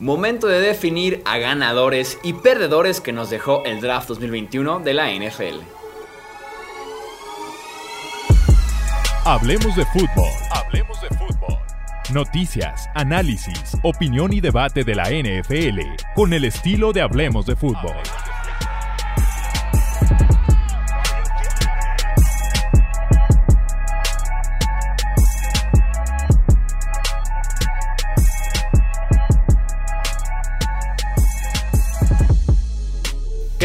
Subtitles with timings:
[0.00, 5.12] Momento de definir a ganadores y perdedores que nos dejó el draft 2021 de la
[5.12, 5.60] NFL.
[9.24, 10.30] Hablemos de fútbol.
[10.50, 11.58] Hablemos de fútbol.
[12.12, 15.80] Noticias, análisis, opinión y debate de la NFL
[16.16, 17.94] con el estilo de Hablemos de fútbol.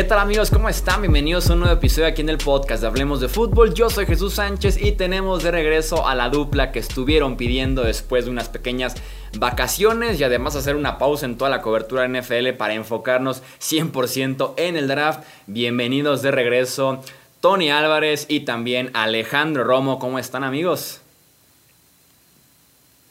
[0.09, 0.49] Tal amigos?
[0.49, 1.01] ¿Cómo están?
[1.01, 3.75] Bienvenidos a un nuevo episodio aquí en el podcast de Hablemos de Fútbol.
[3.75, 8.25] Yo soy Jesús Sánchez y tenemos de regreso a la dupla que estuvieron pidiendo después
[8.25, 8.95] de unas pequeñas
[9.37, 14.77] vacaciones y además hacer una pausa en toda la cobertura NFL para enfocarnos 100% en
[14.77, 15.19] el draft.
[15.45, 17.03] Bienvenidos de regreso
[17.39, 19.99] Tony Álvarez y también Alejandro Romo.
[19.99, 21.01] ¿Cómo están amigos?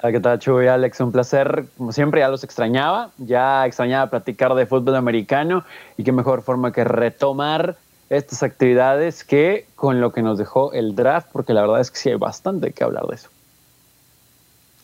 [0.01, 0.69] ¿Qué tal, Chuy?
[0.69, 1.67] Alex, un placer.
[1.77, 3.11] Como siempre, ya los extrañaba.
[3.19, 5.65] Ya extrañaba platicar de fútbol americano
[5.97, 7.77] y qué mejor forma que retomar
[8.09, 11.99] estas actividades que con lo que nos dejó el draft, porque la verdad es que
[11.99, 13.29] sí hay bastante que hablar de eso.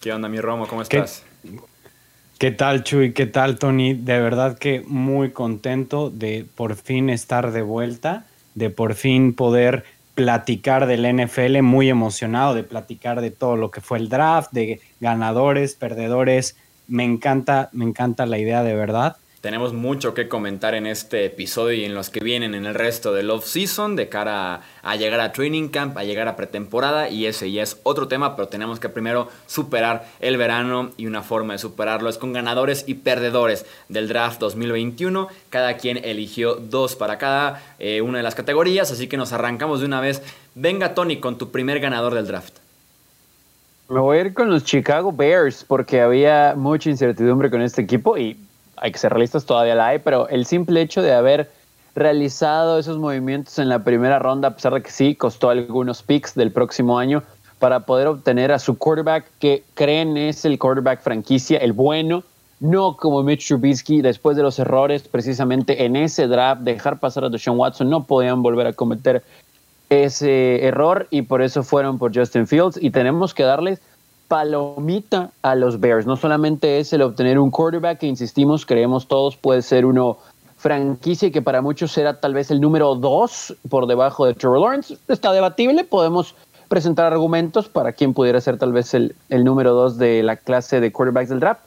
[0.01, 0.67] ¿Qué onda, mi Romo?
[0.67, 1.25] ¿Cómo estás?
[1.43, 1.59] ¿Qué,
[2.39, 3.15] ¿Qué tal, Chuy?
[3.15, 3.95] ¿Qué tal, Tony?
[3.95, 9.85] De verdad que muy contento de por fin estar de vuelta, de por fin poder
[10.15, 14.81] platicar del NFL, muy emocionado de platicar de todo lo que fue el draft, de
[15.01, 16.57] ganadores, perdedores.
[16.87, 19.17] Me encanta, me encanta la idea de verdad.
[19.45, 23.13] Tenemos mucho que comentar en este episodio y en los que vienen en el resto
[23.13, 27.53] del off-season de cara a, llegar a training camp, a llegar a pretemporada y ese
[27.53, 31.59] ya es otro tema, pero tenemos que primero superar el verano y una forma de
[31.59, 35.29] superarlo es con ganadores y perdedores del draft 2021.
[35.51, 39.81] Cada quien eligió dos para cada eh, una de las categorías, así que nos arrancamos
[39.81, 40.23] de una vez.
[40.55, 42.61] Venga Tony con tu primer ganador del draft.
[43.91, 48.17] Me voy a ir con los Chicago Bears porque había mucha incertidumbre con este equipo
[48.17, 48.39] y
[48.85, 51.51] hay que ser realistas, todavía la hay, pero el simple hecho de haber
[51.95, 56.35] realizado esos movimientos en la primera ronda, a pesar de que sí, costó algunos picks
[56.35, 57.23] del próximo año
[57.59, 62.25] para poder obtener a su quarterback que creen es el quarterback franquicia, el bueno,
[62.61, 67.31] no como Mitch Trubisky, después de los errores precisamente en ese draft, dejar pasar a
[67.31, 69.25] Deshaun Watson, no podían volver a cometer
[69.89, 73.81] ese error y por eso fueron por Justin Fields y tenemos que darles
[74.35, 76.07] palomita a los Bears.
[76.07, 80.19] No solamente es el obtener un quarterback que, insistimos, creemos todos puede ser uno
[80.57, 84.59] franquicia y que para muchos será tal vez el número dos por debajo de Trevor
[84.59, 84.99] Lawrence.
[85.07, 86.35] Está debatible, podemos
[86.67, 90.81] presentar argumentos para quien pudiera ser tal vez el, el número dos de la clase
[90.81, 91.61] de quarterbacks del draft.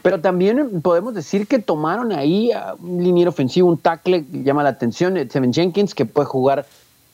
[0.00, 4.70] Pero también podemos decir que tomaron ahí un liniero ofensivo, un tackle que llama la
[4.70, 6.64] atención, Tevin Jenkins, que puede jugar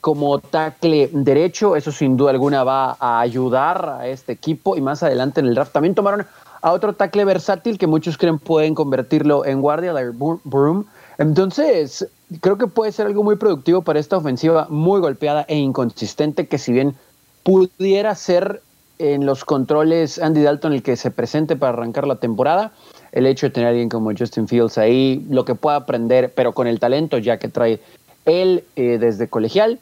[0.01, 1.77] como tackle derecho.
[1.77, 5.55] Eso sin duda alguna va a ayudar a este equipo y más adelante en el
[5.55, 6.27] draft también tomaron
[6.61, 10.85] a otro tackle versátil que muchos creen pueden convertirlo en guardia, Larry Broom.
[11.19, 12.07] Entonces,
[12.41, 16.59] creo que puede ser algo muy productivo para esta ofensiva muy golpeada e inconsistente que
[16.59, 16.95] si bien
[17.43, 18.63] pudiera ser
[18.99, 22.73] en los controles Andy Dalton el que se presente para arrancar la temporada,
[23.13, 26.53] el hecho de tener a alguien como Justin Fields ahí, lo que pueda aprender, pero
[26.53, 27.81] con el talento ya que trae
[28.27, 29.81] él eh, desde colegial,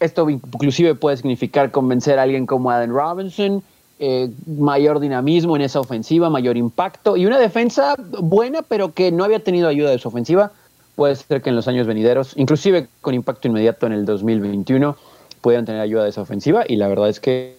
[0.00, 3.62] esto inclusive puede significar convencer a alguien como Adam Robinson,
[3.98, 9.24] eh, mayor dinamismo en esa ofensiva, mayor impacto y una defensa buena, pero que no
[9.24, 10.52] había tenido ayuda de su ofensiva.
[10.96, 14.96] Puede ser que en los años venideros, inclusive con impacto inmediato en el 2021,
[15.40, 17.56] puedan tener ayuda de esa ofensiva y la verdad es que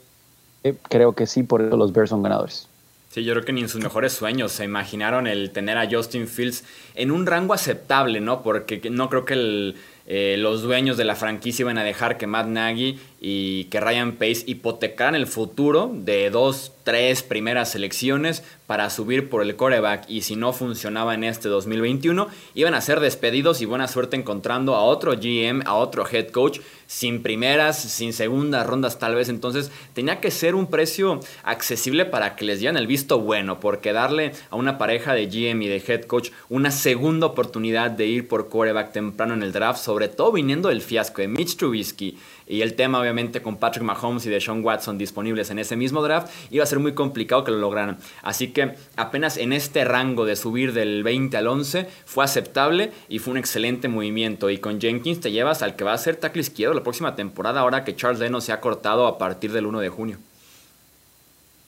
[0.63, 2.67] eh, creo que sí, por eso los Bears son ganadores.
[3.09, 6.27] Sí, yo creo que ni en sus mejores sueños se imaginaron el tener a Justin
[6.27, 8.43] Fields en un rango aceptable, ¿no?
[8.43, 9.75] Porque no creo que el,
[10.09, 14.13] eh, los dueños de la franquicia iban a dejar que Matt Nagy y que Ryan
[14.13, 20.21] Pace hipotecaran el futuro de dos, tres primeras selecciones para subir por el coreback y
[20.21, 24.83] si no funcionaba en este 2021 iban a ser despedidos y buena suerte encontrando a
[24.83, 29.29] otro GM, a otro head coach sin primeras, sin segundas rondas tal vez.
[29.29, 33.93] Entonces tenía que ser un precio accesible para que les dieran el visto bueno, porque
[33.93, 38.27] darle a una pareja de GM y de head coach una segunda oportunidad de ir
[38.27, 42.61] por quarterback temprano en el draft, sobre todo viniendo del fiasco de Mitch Trubisky y
[42.61, 46.31] el tema obviamente con Patrick Mahomes y de Sean Watson disponibles en ese mismo draft,
[46.49, 47.97] iba a ser muy complicado que lo lograran.
[48.21, 53.19] Así que apenas en este rango de subir del 20 al 11 fue aceptable y
[53.19, 54.49] fue un excelente movimiento.
[54.49, 57.61] Y con Jenkins te llevas al que va a ser tackle izquierdo la próxima temporada
[57.61, 60.17] ahora que Charles Leno se ha cortado a partir del 1 de junio.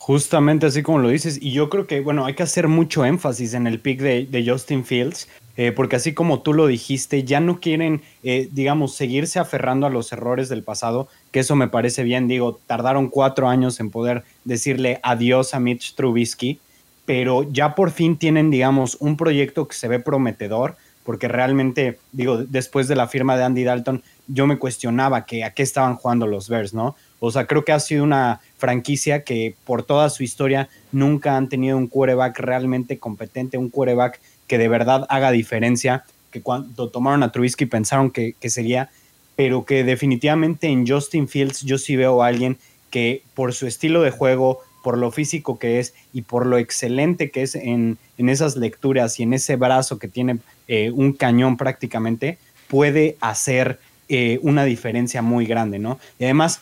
[0.09, 3.53] Justamente así como lo dices, y yo creo que, bueno, hay que hacer mucho énfasis
[3.53, 5.27] en el pick de, Justin Fields,
[5.61, 9.89] eh, porque así como tú lo dijiste, ya no quieren, eh, digamos, seguirse aferrando a
[9.89, 14.23] los errores del pasado, que eso me parece bien, digo, tardaron cuatro años en poder
[14.45, 16.61] decirle adiós a Mitch Trubisky,
[17.06, 22.38] pero ya por fin tienen, digamos, un proyecto que se ve prometedor, porque realmente, digo,
[22.38, 26.25] después de la firma de Andy Dalton, yo me cuestionaba que a qué estaban jugando
[26.25, 26.95] los Bears, ¿no?
[27.19, 31.50] O sea, creo que ha sido una franquicia que por toda su historia nunca han
[31.50, 37.24] tenido un quarterback realmente competente, un quarterback que de verdad haga diferencia, que cuando tomaron
[37.24, 38.90] a Trubisky pensaron que, que sería,
[39.38, 42.57] pero que definitivamente en Justin Fields yo sí veo a alguien
[42.90, 47.31] que por su estilo de juego, por lo físico que es y por lo excelente
[47.31, 52.38] que es en, esas lecturas y en ese brazo que tiene eh, un cañón prácticamente,
[52.68, 56.00] puede hacer eh, una diferencia muy grande, ¿no?
[56.18, 56.62] Y además,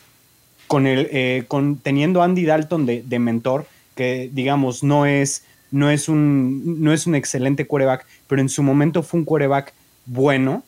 [0.66, 6.08] con el, eh, con, teniendo Andy Dalton de, mentor, que digamos no es, no, es
[6.08, 9.72] un, no es un excelente quarterback, pero en su momento fue un quarterback
[10.06, 10.62] bueno,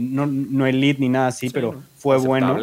[0.00, 2.58] no, no elite ni nada así, pero fue bueno.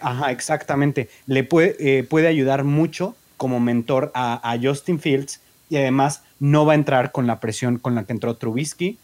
[0.00, 1.08] Ajá, exactamente.
[1.26, 6.76] Le puede, puede ayudar mucho como mentor a, Justin Fields y además no va a
[6.76, 8.98] entrar con la presión con la que entró Trubisky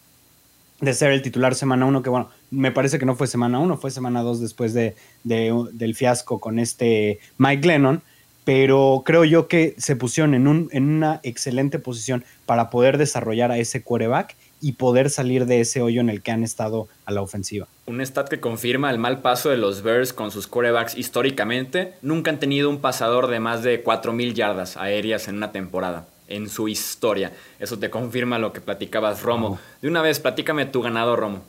[0.80, 3.76] de ser el titular semana uno, que bueno, me parece que no fue semana uno,
[3.76, 8.02] fue semana dos después de, del fiasco con este Mike Lennon,
[8.44, 13.50] pero creo yo que se pusieron en, un, en una excelente posición para poder desarrollar
[13.50, 17.12] a ese quarterback y poder salir de ese hoyo en el que han estado a
[17.12, 17.66] la ofensiva.
[17.86, 21.94] Un stat que confirma el mal paso de los Bears con sus quarterbacks históricamente.
[22.02, 26.48] Nunca han tenido un pasador de más de 4.000 yardas aéreas en una temporada, en
[26.48, 27.32] su historia.
[27.58, 29.58] Eso te confirma lo que platicabas, Romo.
[29.80, 31.42] De una vez, platícame tu ganado, Romo.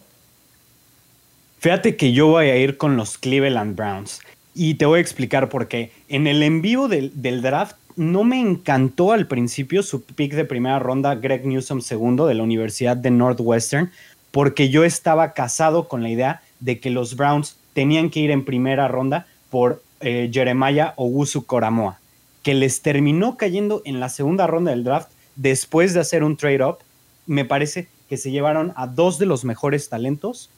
[1.59, 4.21] Fíjate que yo voy a ir con los Cleveland Browns.
[4.53, 5.91] Y te voy a explicar por qué.
[6.09, 10.45] En el en vivo del, del draft no me encantó al principio su pick de
[10.45, 13.91] primera ronda, Greg Newsom segundo de la Universidad de Northwestern,
[14.31, 18.45] porque yo estaba casado con la idea de que los Browns tenían que ir en
[18.45, 21.99] primera ronda por eh, Jeremiah Ogusu Koramoa,
[22.43, 26.77] que les terminó cayendo en la segunda ronda del draft después de hacer un trade-up.
[27.25, 30.49] Me parece que se llevaron a dos de los mejores talentos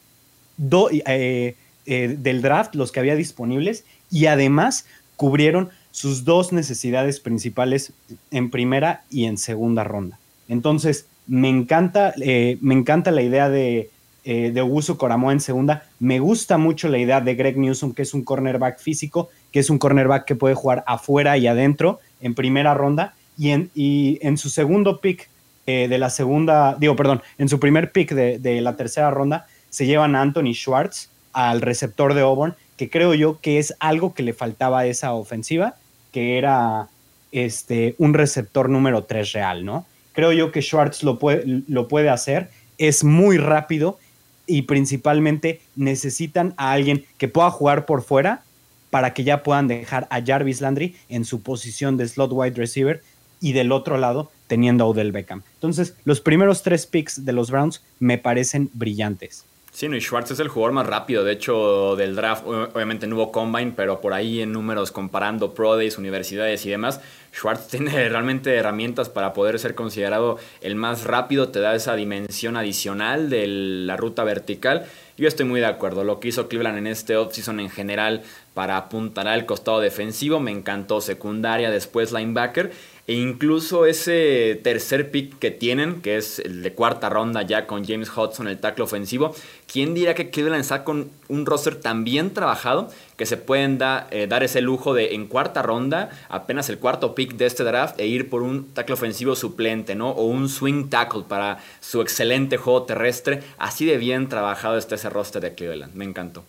[1.06, 4.86] eh, eh, del draft, los que había disponibles, y además
[5.16, 7.92] cubrieron sus dos necesidades principales
[8.30, 10.18] en primera y en segunda ronda.
[10.48, 13.90] Entonces, me encanta, eh, me encanta la idea de,
[14.24, 15.84] eh, de Augusto Coramoa en segunda.
[16.00, 19.70] Me gusta mucho la idea de Greg Newsom, que es un cornerback físico, que es
[19.70, 23.14] un cornerback que puede jugar afuera y adentro en primera ronda.
[23.36, 25.28] Y en, y en su segundo pick
[25.66, 29.46] eh, de la segunda, digo, perdón, en su primer pick de, de la tercera ronda,
[29.70, 34.14] se llevan a Anthony Schwartz, al receptor de Auburn, que creo yo que es algo
[34.14, 35.76] que le faltaba a esa ofensiva
[36.14, 36.88] que era
[37.32, 39.84] este, un receptor número 3 real, ¿no?
[40.12, 43.98] Creo yo que Schwartz lo puede, lo puede hacer, es muy rápido
[44.46, 48.42] y principalmente necesitan a alguien que pueda jugar por fuera
[48.90, 53.02] para que ya puedan dejar a Jarvis Landry en su posición de slot wide receiver
[53.40, 55.42] y del otro lado teniendo a Odell Beckham.
[55.54, 59.44] Entonces, los primeros tres picks de los Browns me parecen brillantes.
[59.74, 62.46] Sí, no, y Schwartz es el jugador más rápido, de hecho, del draft.
[62.46, 67.00] Obviamente no hubo combine, pero por ahí en números comparando pro days, universidades y demás,
[67.34, 72.56] Schwartz tiene realmente herramientas para poder ser considerado el más rápido, te da esa dimensión
[72.56, 74.86] adicional de la ruta vertical.
[75.16, 76.04] Yo estoy muy de acuerdo.
[76.04, 78.22] Lo que hizo Cleveland en este offseason en general
[78.52, 81.00] para apuntar al costado defensivo me encantó.
[81.00, 82.70] Secundaria, después linebacker.
[83.06, 87.84] E incluso ese tercer pick que tienen, que es el de cuarta ronda ya con
[87.84, 89.34] James Hudson, el tackle ofensivo,
[89.70, 93.78] ¿quién dirá que Cleveland está con un roster tan bien trabajado que se pueden
[94.10, 98.00] eh, dar ese lujo de en cuarta ronda, apenas el cuarto pick de este draft,
[98.00, 100.08] e ir por un tackle ofensivo suplente, ¿no?
[100.10, 103.42] O un swing tackle para su excelente juego terrestre.
[103.58, 105.94] Así de bien trabajado está ese roster de Cleveland.
[105.94, 106.44] Me encantó.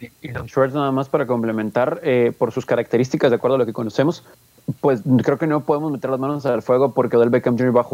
[0.00, 3.72] Y Schwartz nada más para complementar, eh, por sus características, de acuerdo a lo que
[3.72, 4.24] conocemos,
[4.80, 7.76] pues creo que no podemos meter las manos al fuego porque Odell Beckham Jr.
[7.76, 7.86] va a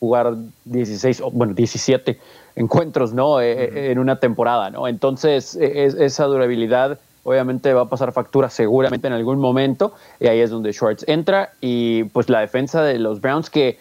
[0.00, 2.18] jugar 16, bueno, 17
[2.56, 3.40] encuentros, ¿no?
[3.40, 4.88] Eh, eh, en una temporada, ¿no?
[4.88, 10.50] Entonces, esa durabilidad obviamente va a pasar factura seguramente en algún momento y ahí es
[10.50, 13.78] donde Schwartz entra y pues la defensa de los Browns que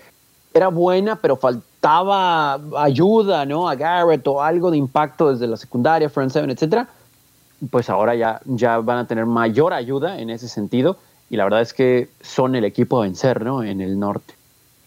[0.53, 3.69] era buena, pero faltaba ayuda, ¿no?
[3.69, 6.89] A Garrett o algo de impacto desde la secundaria, front seven, etcétera
[7.69, 10.97] pues ahora ya, ya van a tener mayor ayuda en ese sentido
[11.29, 13.63] y la verdad es que son el equipo a vencer, ¿no?
[13.63, 14.33] En el norte.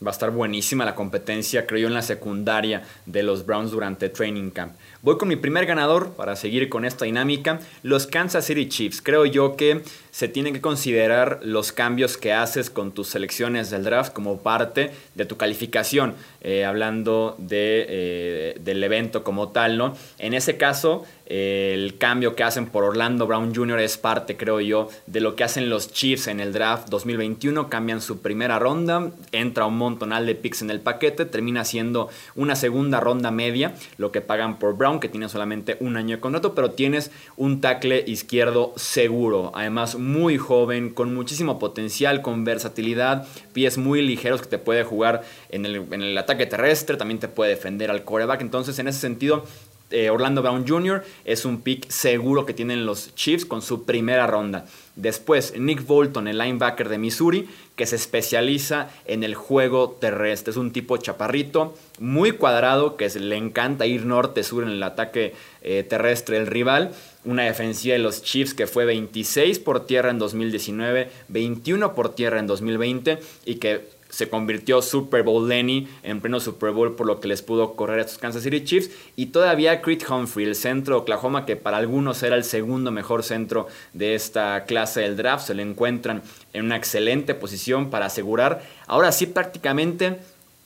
[0.02, 4.08] Va a estar buenísima la competencia, creo yo, en la secundaria de los Browns durante
[4.08, 4.72] Training Camp.
[5.02, 9.02] Voy con mi primer ganador para seguir con esta dinámica, los Kansas City Chiefs.
[9.02, 13.84] Creo yo que se tienen que considerar los cambios que haces con tus selecciones del
[13.84, 19.96] draft como parte de tu calificación, eh, hablando de, eh, del evento como tal, ¿no?
[20.18, 23.78] En ese caso, el cambio que hacen por Orlando Brown Jr.
[23.78, 27.70] es parte, creo yo, de lo que hacen los Chiefs en el draft 2021.
[27.70, 32.56] Cambian su primera ronda, entra un montonal de picks en el paquete, termina siendo una
[32.56, 36.52] segunda ronda media, lo que pagan por Brown, que tiene solamente un año de contrato,
[36.52, 43.78] pero tienes un tackle izquierdo seguro, además muy joven, con muchísimo potencial, con versatilidad, pies
[43.78, 47.50] muy ligeros que te puede jugar en el, en el ataque terrestre, también te puede
[47.50, 48.40] defender al coreback.
[48.40, 49.44] Entonces, en ese sentido,
[49.90, 51.04] eh, Orlando Brown Jr.
[51.24, 54.66] es un pick seguro que tienen los Chiefs con su primera ronda.
[54.94, 60.52] Después, Nick Bolton, el linebacker de Missouri, que se especializa en el juego terrestre.
[60.52, 65.82] Es un tipo chaparrito, muy cuadrado, que le encanta ir norte-sur en el ataque eh,
[65.82, 66.92] terrestre del rival.
[67.24, 72.38] Una defensiva de los Chiefs que fue 26 por tierra en 2019, 21 por tierra
[72.38, 77.20] en 2020 y que se convirtió Super Bowl Lenny en pleno Super Bowl por lo
[77.20, 78.90] que les pudo correr a estos Kansas City Chiefs.
[79.16, 83.22] Y todavía Creed Humphrey, el centro de Oklahoma que para algunos era el segundo mejor
[83.22, 86.22] centro de esta clase del draft, se lo encuentran
[86.52, 88.62] en una excelente posición para asegurar.
[88.86, 90.18] Ahora sí prácticamente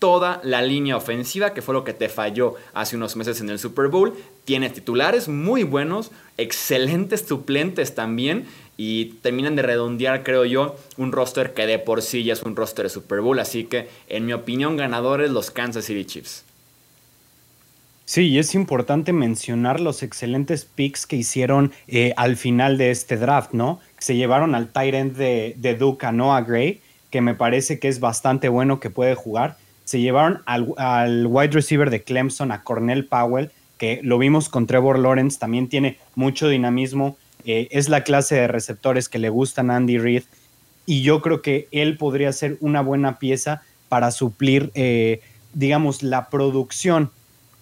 [0.05, 3.59] toda la línea ofensiva, que fue lo que te falló hace unos meses en el
[3.59, 4.13] Super Bowl.
[4.45, 8.45] Tiene titulares muy buenos, excelentes suplentes también,
[8.77, 12.55] y terminan de redondear, creo yo, un roster que de por sí ya es un
[12.55, 13.39] roster de Super Bowl.
[13.39, 16.45] Así que, en mi opinión, ganadores los Kansas City Chiefs.
[18.05, 23.17] Sí, y es importante mencionar los excelentes picks que hicieron eh, al final de este
[23.17, 23.81] draft, ¿no?
[23.97, 28.01] Se llevaron al tight end de, de Duke Noah Gray, que me parece que es
[28.01, 29.57] bastante bueno que puede jugar.
[29.85, 34.67] Se llevaron al, al wide receiver de Clemson, a Cornell Powell, que lo vimos con
[34.67, 39.71] Trevor Lawrence, también tiene mucho dinamismo eh, es la clase de receptores que le gustan
[39.71, 40.23] a Andy Reid
[40.87, 45.21] y yo creo que él podría ser una buena pieza para suplir, eh,
[45.53, 47.11] digamos, la producción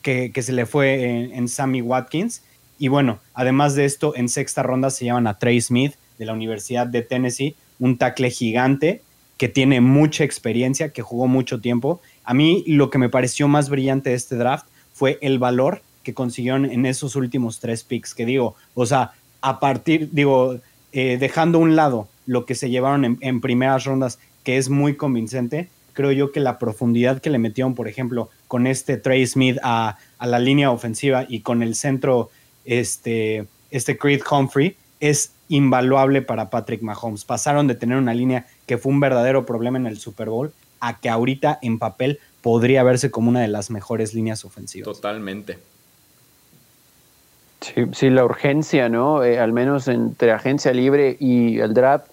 [0.03, 2.43] que, se le fue en, Sammy Watkins.
[2.79, 6.33] Y bueno, además de esto, en sexta ronda se llaman a Trey Smith de la
[6.33, 9.03] Universidad de Tennessee, un tackle gigante
[9.37, 12.01] que tiene mucha experiencia, que jugó mucho tiempo.
[12.25, 16.15] A mí lo que me pareció más brillante de este draft fue el valor que
[16.15, 20.61] consiguieron en esos últimos tres picks, que digo, o sea, a partir, digo,
[20.93, 24.97] eh, dejando a un lado lo que se llevaron en, primeras rondas, que es muy
[24.97, 29.59] convincente, creo yo que la profundidad que le metieron, por ejemplo, con este Trey Smith
[29.63, 32.31] a, la línea ofensiva y con el centro,
[32.65, 37.25] este, este Creed Humphrey, es invaluable para Patrick Mahomes.
[37.25, 40.99] Pasaron de tener una línea que fue un verdadero problema en el Super Bowl a
[40.99, 44.85] que ahorita en papel podría verse como una de las mejores líneas ofensivas.
[44.85, 45.59] Totalmente.
[47.61, 49.23] Sí, la urgencia, ¿no?
[49.23, 52.09] Eh, al menos entre agencia libre y el draft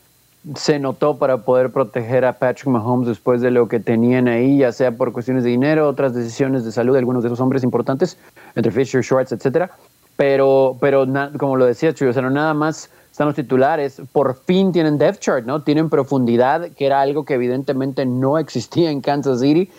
[0.56, 4.72] se notó para poder proteger a Patrick Mahomes después de lo que tenían ahí, ya
[4.72, 8.18] sea por cuestiones de dinero, otras decisiones de salud de algunos de esos hombres importantes,
[8.56, 9.72] entre Fisher, Schwartz, etcétera.
[10.16, 11.08] Pero, pero
[11.40, 14.98] como lo decía Chuy, o sea, no nada más están los titulares, por fin tienen
[14.98, 15.62] depth chart, ¿no?
[15.62, 19.70] Tienen profundidad, que era algo que evidentemente no existía en Kansas City.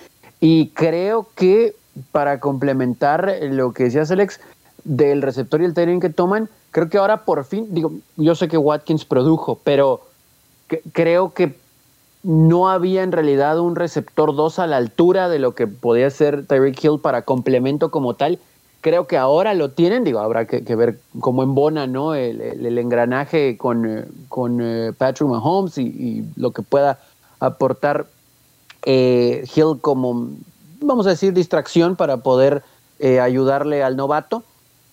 [0.41, 1.75] Y creo que
[2.13, 4.41] para complementar lo que decía Alex,
[4.85, 8.49] del receptor y el timing que toman, creo que ahora por fin, digo, yo sé
[8.49, 10.03] que Watkins produjo, pero
[10.93, 11.55] creo que
[12.23, 16.47] no había en realidad un receptor 2 a la altura de lo que podía ser
[16.47, 18.39] Tyreek Hill para complemento como tal.
[18.81, 22.15] Creo que ahora lo tienen, digo, habrá que, ver cómo embona ¿no?
[22.15, 26.99] el, engranaje con, eh, con eh, Patrick Mahomes y, lo que pueda
[27.41, 28.07] aportar
[28.85, 30.29] eh, Hill como,
[30.81, 32.63] vamos a decir, distracción para poder
[33.23, 34.43] ayudarle al novato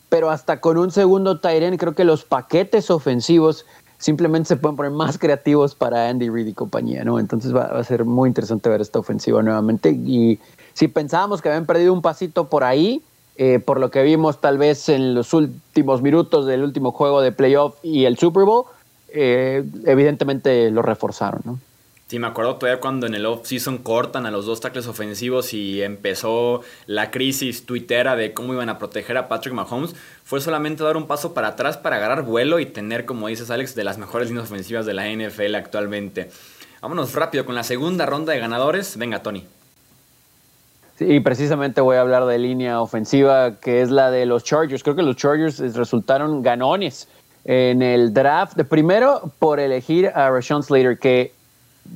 [0.09, 3.65] pero hasta con un segundo Tyren creo que los paquetes ofensivos
[3.97, 7.19] simplemente se pueden poner más creativos para Andy Reid y compañía, ¿no?
[7.19, 9.89] Entonces va, a ser muy interesante ver esta ofensiva nuevamente.
[9.89, 10.39] Y
[10.73, 13.01] si pensábamos que habían perdido un pasito por ahí,
[13.37, 17.31] eh, por lo que vimos tal vez en los últimos minutos del último juego de
[17.31, 18.65] playoff y el Super Bowl,
[19.09, 21.59] eh, evidentemente lo reforzaron, ¿no?
[22.07, 25.83] Sí, me acuerdo todavía cuando en el off-season cortan a los dos tackles ofensivos y
[25.83, 29.93] empezó la crisis tuitera de cómo iban a proteger a Patrick Mahomes.
[30.23, 33.75] Fue solamente dar un paso para atrás para agarrar vuelo y tener, como dices Alex,
[33.75, 36.31] de las mejores líneas ofensivas de la NFL actualmente.
[36.81, 38.95] Vámonos rápido con la segunda ronda de ganadores.
[38.95, 39.43] Venga, Tony.
[40.97, 44.81] Sí, precisamente voy a hablar de línea ofensiva, que es la de los Chargers.
[44.81, 47.07] Creo que los Chargers resultaron ganones
[47.45, 48.59] en el draft.
[48.63, 51.31] Primero, por elegir a Rashawn Slater, que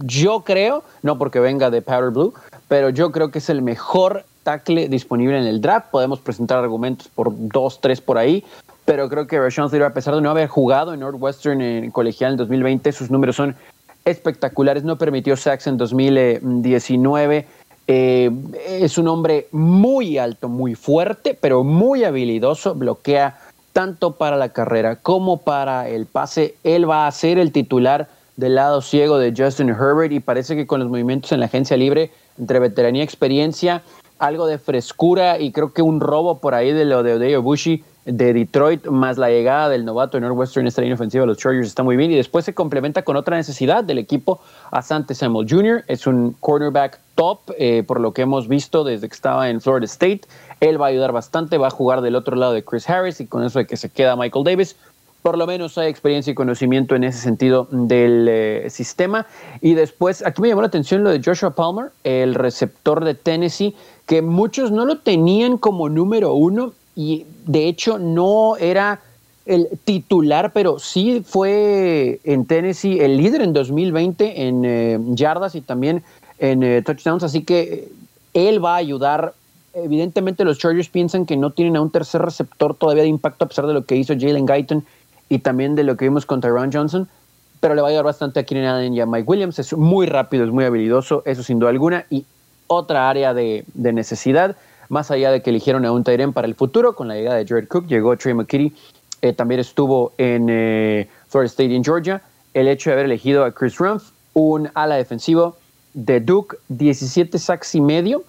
[0.05, 2.33] yo creo, no porque venga de Powder Blue,
[2.67, 5.87] pero yo creo que es el mejor tackle disponible en el draft.
[5.89, 8.45] Podemos presentar argumentos por dos, tres por ahí,
[8.85, 12.33] pero creo que Rashawn Slater, a pesar de no haber jugado en Northwestern en colegial
[12.33, 13.55] en 2020, sus números son
[14.05, 14.83] espectaculares.
[14.83, 17.47] No permitió sacks en 2019.
[17.87, 18.31] Eh,
[18.67, 22.75] es un hombre muy alto, muy fuerte, pero muy habilidoso.
[22.75, 23.37] Bloquea
[23.73, 26.55] tanto para la carrera como para el pase.
[26.63, 30.67] Él va a ser el titular del lado ciego de Justin Herbert y parece que
[30.67, 33.83] con los movimientos en la agencia libre, entre veteranía y experiencia,
[34.19, 37.83] algo de frescura y creo que un robo por ahí de lo de Odeo Bushi
[38.05, 41.37] de Detroit, más la llegada del novato de Northwestern en esta línea ofensiva de los
[41.37, 42.11] Chargers está muy bien.
[42.11, 44.41] Y después se complementa con otra necesidad del equipo.
[44.71, 45.83] Asante Samuel Jr.
[45.87, 46.99] es un cornerback
[47.57, 50.21] eh, por lo que hemos visto desde que estaba en Florida State.
[50.59, 53.27] Él va a ayudar bastante, va a jugar del otro lado de Chris Harris y
[53.27, 54.75] con eso de que se queda Michael Davis.
[55.21, 59.27] Por lo menos hay experiencia y conocimiento en ese sentido del eh, sistema.
[59.61, 63.75] Y después, aquí me llamó la atención lo de Joshua Palmer, el receptor de Tennessee,
[64.07, 68.99] que muchos no lo tenían como número uno y de hecho no era
[69.45, 75.61] el titular, pero sí fue en Tennessee el líder en 2020 en eh, yardas y
[75.61, 76.03] también
[76.41, 77.91] en eh, touchdowns, así que eh,
[78.33, 79.33] él va a ayudar.
[79.73, 83.47] Evidentemente los Chargers piensan que no tienen a un tercer receptor todavía de impacto a
[83.47, 84.83] pesar de lo que hizo Jalen Guyton
[85.29, 87.07] y también de lo que vimos contra Ron Johnson,
[87.61, 89.59] pero le va a ayudar bastante a Keenan Allen y a Mike Williams.
[89.59, 92.05] Es muy rápido, es muy habilidoso, eso sin duda alguna.
[92.09, 92.25] Y
[92.67, 94.57] otra área de, de necesidad
[94.89, 97.45] más allá de que eligieron a un Tyrion para el futuro, con la llegada de
[97.47, 98.73] Jared Cook, llegó Trey McKitty,
[99.21, 102.21] eh, también estuvo en Florida State en Georgia.
[102.53, 105.55] El hecho de haber elegido a Chris Rumpf, un ala defensivo
[105.93, 108.23] de Duke, 17 sacks y medio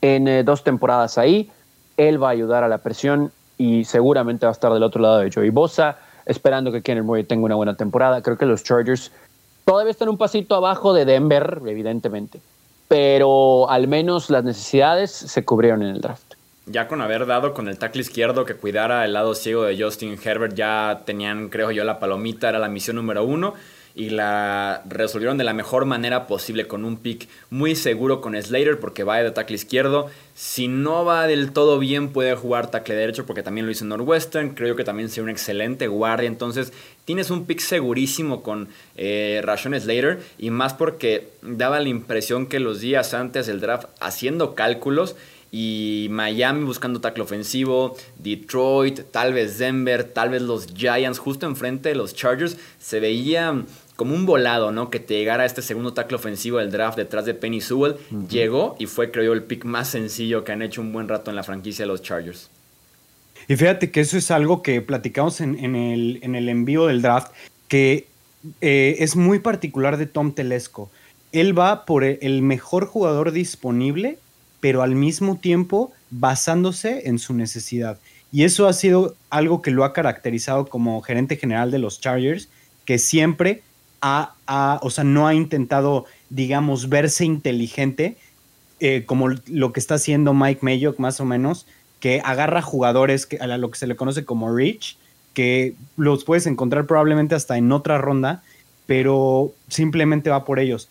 [0.00, 1.50] en eh, dos temporadas ahí.
[1.96, 5.18] Él va a ayudar a la presión y seguramente va a estar del otro lado
[5.18, 8.22] de Joey Bosa, esperando que Kenneth Murray tenga una buena temporada.
[8.22, 9.10] Creo que los Chargers
[9.64, 12.40] todavía están un pasito abajo de Denver, evidentemente,
[12.86, 16.34] pero al menos las necesidades se cubrieron en el draft.
[16.66, 20.18] Ya con haber dado con el tackle izquierdo que cuidara el lado ciego de Justin
[20.22, 23.54] Herbert, ya tenían, creo yo, la palomita, era la misión número uno
[23.94, 28.78] y la resolvieron de la mejor manera posible con un pick muy seguro con Slater
[28.78, 30.08] porque va de tackle izquierdo.
[30.34, 33.88] Si no va del todo bien puede jugar tackle derecho porque también lo hizo en
[33.88, 34.54] Northwestern.
[34.54, 36.28] Creo que también sería un excelente guardia.
[36.28, 36.72] Entonces
[37.04, 42.60] tienes un pick segurísimo con eh, Rashon Slater y más porque daba la impresión que
[42.60, 45.16] los días antes del draft haciendo cálculos
[45.50, 51.88] y Miami buscando tackle ofensivo, Detroit, tal vez Denver, tal vez los Giants, justo enfrente
[51.88, 53.64] de los Chargers, se veía
[53.98, 54.90] como un volado, ¿no?
[54.90, 57.96] Que te llegara este segundo tackle ofensivo del draft detrás de Penny Sewell.
[58.30, 61.30] Llegó y fue, creo yo, el pick más sencillo que han hecho un buen rato
[61.30, 62.48] en la franquicia de los Chargers.
[63.48, 67.32] Y fíjate que eso es algo que platicamos en, el, en el envío del draft,
[67.66, 68.06] que
[68.60, 70.92] eh, es muy particular de Tom Telesco.
[71.32, 74.20] Él va por el mejor jugador disponible,
[74.60, 77.98] pero al mismo tiempo basándose en su necesidad.
[78.30, 82.48] Y eso ha sido algo que lo ha caracterizado como gerente general de los Chargers,
[82.84, 83.62] que siempre
[84.00, 88.16] o sea, no ha intentado, digamos, verse inteligente,
[88.80, 91.66] eh, como lo que está haciendo Mike Mayock, más o menos,
[92.00, 94.96] que agarra jugadores que, a lo que se le conoce como Rich,
[95.34, 98.42] que los puedes encontrar probablemente hasta en otra ronda,
[98.86, 100.88] pero simplemente va por ellos.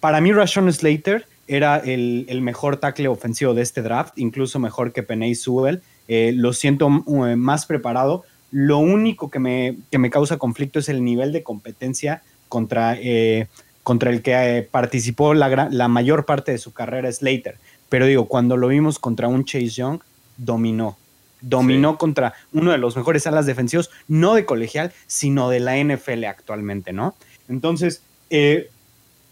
[0.00, 5.02] Para mí, Rashon Slater era el, mejor tackle ofensivo de este draft, incluso mejor que
[5.02, 5.82] Penay Sewell.
[6.08, 8.24] Eh, lo siento eh, más preparado.
[8.50, 13.48] Lo único que me, que me causa conflicto es el nivel de competencia contra, eh,
[13.82, 17.56] contra el que eh, participó la, la, mayor parte de su carrera Slater.
[17.88, 20.00] Pero digo, cuando lo vimos contra un Chase Young,
[20.36, 20.98] dominó.
[21.40, 26.24] Dominó contra uno de los mejores alas defensivos, no de colegial, sino de la NFL
[26.24, 27.14] actualmente, ¿no?
[27.48, 28.68] Entonces, eh,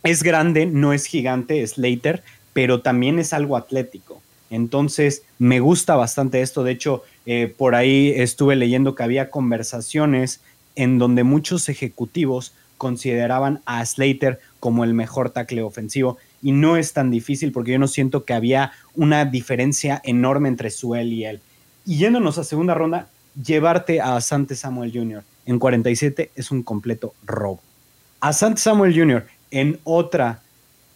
[0.02, 2.22] es grande, no es gigante, Slater,
[2.54, 4.22] pero también es algo atlético.
[4.48, 6.64] Entonces, me gusta bastante esto.
[6.64, 7.04] De hecho,
[7.58, 10.40] por ahí estuve leyendo que había conversaciones
[10.78, 16.16] en donde muchos ejecutivos consideraban a Slater como el mejor tackle ofensivo.
[16.40, 20.70] Y no es tan difícil porque yo no siento que había una diferencia enorme entre
[20.70, 21.40] Suel y él.
[21.84, 23.08] Y yéndonos a segunda ronda,
[23.44, 25.24] llevarte a Asante Samuel Jr.
[25.46, 27.60] en 47 es un completo robo.
[28.20, 29.26] Asante Samuel Jr.
[29.50, 30.40] en otra,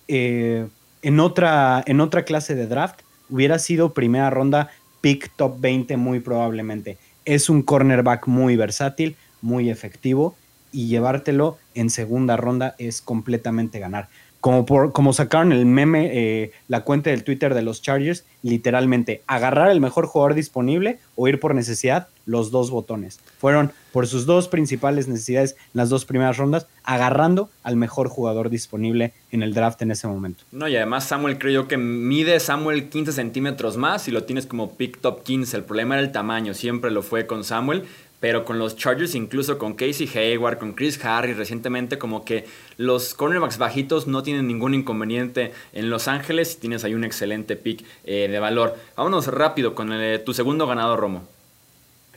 [0.08, 0.66] eh,
[1.02, 6.20] en otra, en otra clase de draft hubiera sido primera ronda, pick top 20 muy
[6.20, 6.98] probablemente.
[7.24, 10.36] Es un cornerback muy versátil, muy efectivo
[10.72, 14.08] y llevártelo en segunda ronda es completamente ganar.
[14.40, 19.22] Como, por, como sacaron el meme, eh, la cuenta del Twitter de los Chargers, literalmente
[19.28, 23.20] agarrar el mejor jugador disponible o ir por necesidad, los dos botones.
[23.38, 29.12] Fueron por sus dos principales necesidades las dos primeras rondas, agarrando al mejor jugador disponible
[29.30, 30.44] en el draft en ese momento.
[30.50, 34.46] No, y además Samuel creo yo que mide Samuel 15 centímetros más y lo tienes
[34.46, 35.56] como pick top 15.
[35.56, 37.84] El problema era el tamaño, siempre lo fue con Samuel
[38.22, 42.44] pero con los Chargers, incluso con Casey Hayward, con Chris Harris recientemente, como que
[42.76, 47.56] los cornerbacks bajitos no tienen ningún inconveniente en Los Ángeles y tienes ahí un excelente
[47.56, 48.78] pick eh, de valor.
[48.96, 51.26] Vámonos rápido con eh, tu segundo ganador, Romo.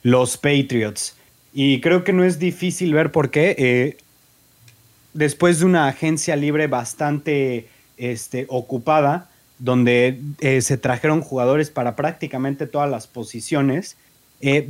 [0.03, 1.15] Los Patriots.
[1.55, 3.55] Y creo que no es difícil ver por qué.
[3.57, 3.97] Eh,
[5.13, 10.19] después de una agencia libre bastante este, ocupada, donde
[10.61, 13.97] se trajeron jugadores para prácticamente todas las posiciones,
[14.41, 14.69] eh,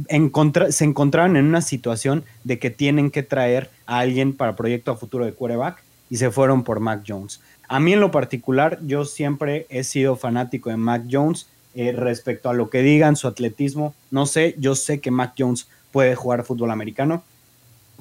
[0.70, 4.98] se encontraron en una situación de que tienen que traer a alguien para proyecto a
[4.98, 7.42] futuro de quarterback y se fueron por Mac Jones.
[7.68, 12.50] A mí en lo particular, yo siempre he sido fanático de Mac Jones eh, respecto
[12.50, 13.94] a lo que digan, su atletismo.
[14.12, 17.24] No sé, yo sé que Mac Jones puede jugar fútbol americano.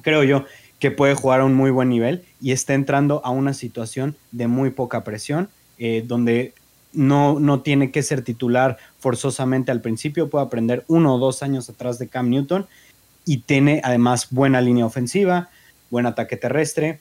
[0.01, 0.45] Creo yo
[0.79, 4.47] que puede jugar a un muy buen nivel y está entrando a una situación de
[4.47, 6.53] muy poca presión, eh, donde
[6.95, 11.69] no, no tiene que ser titular forzosamente al principio, puede aprender uno o dos años
[11.69, 12.65] atrás de Cam Newton
[13.25, 15.49] y tiene además buena línea ofensiva,
[15.89, 16.99] buen ataque terrestre,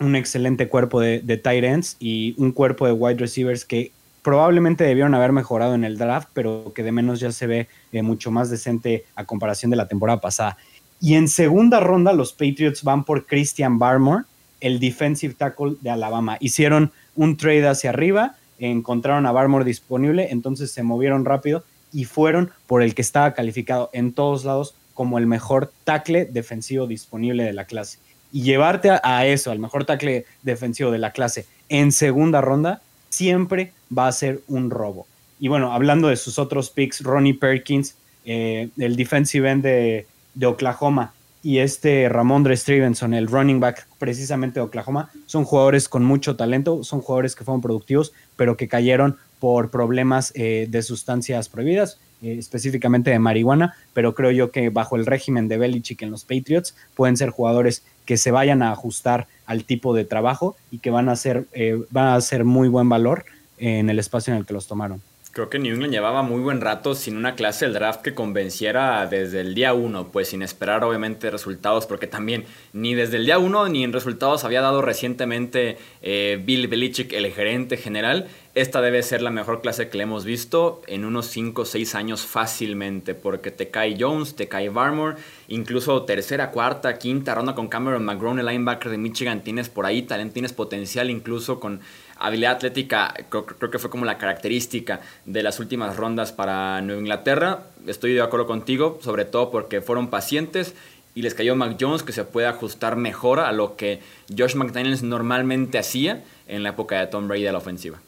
[0.00, 3.90] un excelente cuerpo de, tight ends y un cuerpo de wide receivers que
[4.22, 8.02] probablemente debieron haber mejorado en el draft, pero que de menos ya se ve eh,
[8.02, 10.56] mucho más decente a comparación de la temporada pasada.
[11.00, 14.24] Y en segunda ronda los Patriots van por Christian Barmore,
[14.60, 16.36] el defensive tackle de Alabama.
[16.40, 22.50] Hicieron un trade hacia arriba encontraron a Barmore disponible, entonces se movieron rápido y fueron
[22.66, 27.52] por el que estaba calificado en todos lados como el mejor tackle defensivo disponible de
[27.52, 27.98] la clase.
[28.32, 33.72] Y llevarte a, eso, al mejor tackle defensivo de la clase en segunda ronda, siempre
[33.96, 35.06] va a ser un robo.
[35.38, 37.94] Y bueno, hablando de sus otros picks, Ronnie Perkins,
[38.24, 44.60] eh, el defensive end de, de Oklahoma, y este Ramondre Stevenson, el running back precisamente
[44.60, 49.16] de Oklahoma, son jugadores con mucho talento, son jugadores que fueron productivos, pero que cayeron
[49.38, 54.96] por problemas eh, de sustancias prohibidas, eh, específicamente de marihuana, pero creo yo que bajo
[54.96, 59.28] el régimen de Belichick en los Patriots pueden ser jugadores que se vayan a ajustar
[59.46, 62.88] al tipo de trabajo y que van a ser, eh, van a ser muy buen
[62.88, 63.24] valor
[63.58, 65.00] en el espacio en el que los tomaron.
[65.38, 69.06] Creo que New England llevaba muy buen rato sin una clase del draft que convenciera
[69.06, 73.38] desde el día uno, pues sin esperar obviamente resultados, porque también ni desde el día
[73.38, 78.26] uno ni en resultados había dado recientemente eh, Bill Belichick, el gerente general.
[78.56, 81.94] Esta debe ser la mejor clase que le hemos visto en unos 5 o 6
[81.94, 87.68] años fácilmente, porque te cae Jones, te cae Barmore, incluso tercera, cuarta, quinta ronda con
[87.68, 91.80] Cameron McGrone, el linebacker de Michigan, tienes por ahí talento, tienes potencial incluso con
[92.18, 97.60] habilidad atlética creo, que fue como la característica de las últimas rondas para Nueva Inglaterra.
[97.86, 100.74] Estoy de acuerdo contigo, sobre todo porque fueron pacientes
[101.14, 104.00] y les cayó Mac Jones que se puede ajustar mejor a lo que
[104.36, 107.98] Josh McDaniels normalmente hacía en la época de Tom Brady a la ofensiva.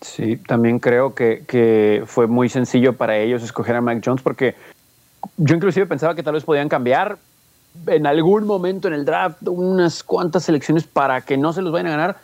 [0.00, 4.54] Sí, también creo que, que fue muy sencillo para ellos escoger a Mac Jones porque
[5.36, 7.18] yo inclusive pensaba que tal vez podían cambiar
[7.86, 11.88] en algún momento en el draft unas cuantas selecciones para que no se los vayan
[11.88, 12.16] a ganar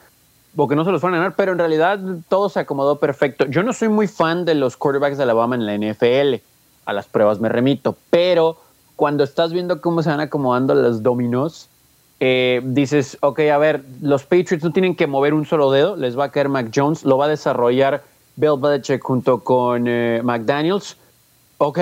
[0.56, 3.46] o que no se los van a ganar, pero en realidad todo se acomodó perfecto.
[3.46, 6.42] Yo no soy muy fan de los quarterbacks de Alabama en la NFL,
[6.84, 8.58] a las pruebas me remito, pero
[8.96, 11.68] cuando estás viendo cómo se van acomodando los dominos,
[12.20, 16.16] eh, dices, ok, a ver, los Patriots no tienen que mover un solo dedo, les
[16.16, 18.04] va a caer Mac Jones, lo va a desarrollar
[18.36, 20.96] Bill Belichick junto con eh, McDaniels.
[21.58, 21.80] Ok,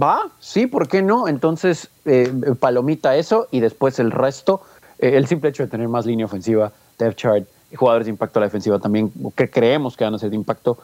[0.00, 1.28] va, sí, ¿por qué no?
[1.28, 4.62] Entonces, eh, palomita eso y después el resto.
[4.98, 8.46] el simple hecho de tener más línea ofensiva, depth chart, jugadores de impacto a la
[8.46, 10.78] defensiva también, que creemos que van a ser de impacto.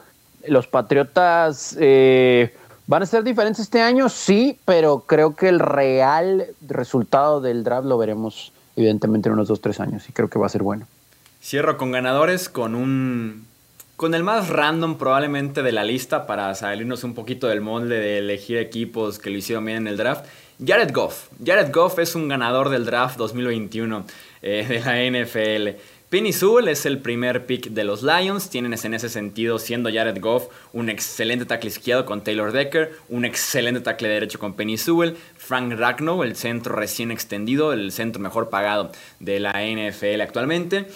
[0.47, 2.55] Los Patriotas eh,
[2.87, 7.85] van a ser diferentes este año, sí, pero creo que el real resultado del draft
[7.85, 10.87] lo veremos evidentemente en unos dos, tres años y creo que va a ser bueno.
[11.41, 13.45] Cierro con ganadores, con un
[13.95, 18.17] con el más random probablemente de la lista para salirnos un poquito del molde de
[18.17, 20.25] elegir equipos que lo hicieron bien en el draft.
[20.65, 21.29] Jared Goff.
[21.45, 24.05] Jared Goff es un ganador del draft 2021
[24.41, 25.79] eh, de la NFL.
[26.11, 28.49] Penny Sewell es el primer pick de los Lions.
[28.49, 33.23] Tienen en ese sentido, siendo Jared Goff un excelente tackle izquierdo con Taylor Decker, un
[33.23, 38.49] excelente tackle derecho con Penny Sewell, Frank Ragnow, el centro recién extendido, el centro mejor
[38.49, 40.87] pagado de la NFL actualmente.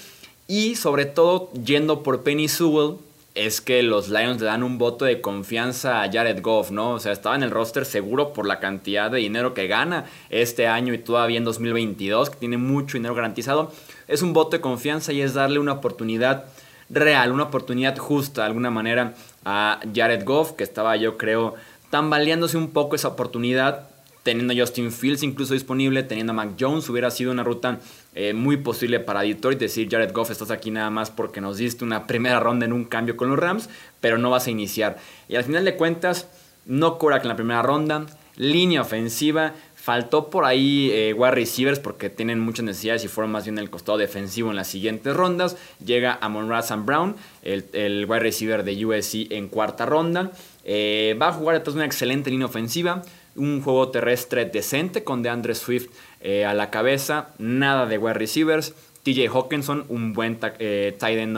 [0.49, 2.97] Y sobre todo, yendo por Penny Sewell,
[3.35, 6.91] es que los Lions le dan un voto de confianza a Jared Goff, ¿no?
[6.91, 10.67] O sea, estaba en el roster seguro por la cantidad de dinero que gana este
[10.67, 13.73] año y todavía en 2022, que tiene mucho dinero garantizado.
[14.07, 16.45] Es un voto de confianza y es darle una oportunidad
[16.89, 21.55] real, una oportunidad justa de alguna manera a Jared Goff, que estaba yo creo
[21.89, 23.89] tambaleándose un poco esa oportunidad,
[24.25, 27.79] teniendo a Justin Fields incluso disponible, teniendo a Mac Jones, hubiera sido una ruta
[28.15, 31.83] eh, muy posible para Detroit decir, Jared Goff, estás aquí nada más porque nos diste
[31.83, 33.69] una primera ronda en un cambio con los Rams,
[34.01, 34.97] pero no vas a iniciar.
[35.29, 36.27] Y al final de cuentas,
[36.65, 42.09] no Korak en la primera ronda, línea ofensiva, faltó por ahí eh, wide receivers porque
[42.09, 45.55] tienen muchas necesidades y fueron más bien el costado defensivo en las siguientes rondas.
[45.85, 50.31] Llega Amon Razan Brown, el, wide receiver de USC en cuarta ronda.
[50.63, 53.03] Eh, va a jugar de una excelente línea ofensiva,
[53.35, 55.89] un juego terrestre decente con DeAndre Swift
[56.21, 58.73] eh, a la cabeza, nada de wide receivers.
[59.03, 61.37] TJ Hawkinson, un buen eh, tight end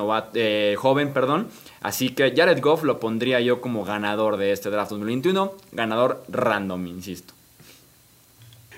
[0.78, 1.48] joven, perdón.
[1.82, 5.54] Así que Jared Goff lo pondría yo como ganador de este draft 2021.
[5.74, 7.34] Ganador random, insisto.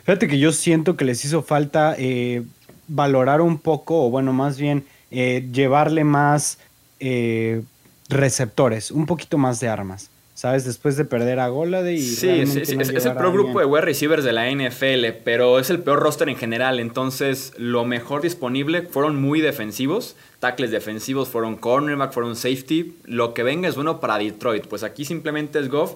[0.10, 2.44] Fíjate que yo siento que les hizo falta eh,
[2.88, 6.58] valorar un poco, o bueno, más bien eh, llevarle más
[7.00, 7.62] eh,
[8.10, 10.10] receptores, un poquito más de armas.
[10.40, 10.64] ¿Sabes?
[10.64, 12.00] Después de perder a Golade y.
[12.00, 12.78] Sí, sí, sí.
[12.80, 16.30] Es, el peor grupo de wide receivers de la NFL, pero es el peor roster
[16.30, 16.80] en general.
[16.80, 20.16] Entonces, lo mejor disponible fueron muy defensivos.
[20.40, 22.96] Tackles defensivos fueron cornerback, fueron safety.
[23.04, 24.66] Lo que venga es bueno para Detroit.
[24.68, 25.96] Pues aquí simplemente es Goff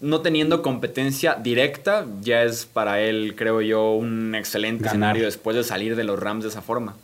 [0.00, 5.64] no teniendo competencia directa, ya es para él, creo yo, un excelente escenario después de
[5.64, 6.96] salir de los Rams de esa forma.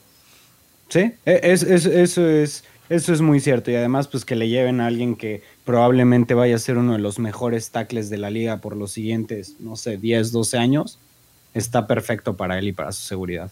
[0.93, 2.65] Sí, e, es, eso, es,
[2.97, 3.71] eso es muy cierto.
[3.71, 6.99] Y además, pues que le lleven a alguien que probablemente vaya a ser uno de
[6.99, 10.99] los mejores tackles de la liga por los siguientes, no sé, 10, 12 años,
[11.55, 13.51] está perfecto para él y para su seguridad.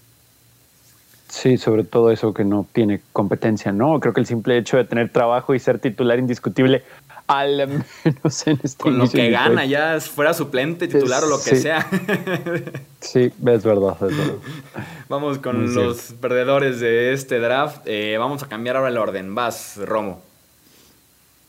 [1.30, 4.00] Sí, sobre todo eso que no tiene competencia, ¿no?
[4.00, 6.82] Creo que el simple hecho de tener trabajo y ser titular indiscutible
[7.28, 7.68] al
[8.04, 11.88] menos en este Con lo que gana, ya fuera suplente, titular o lo que sea.
[13.00, 13.96] sí, es verdad,
[15.08, 17.82] Vamos con los perdedores de este draft.
[17.86, 19.34] Eh, vamos a cambiar ahora el orden.
[19.36, 20.20] Vas, Romo.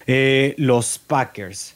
[0.05, 1.75] Eh, los Packers.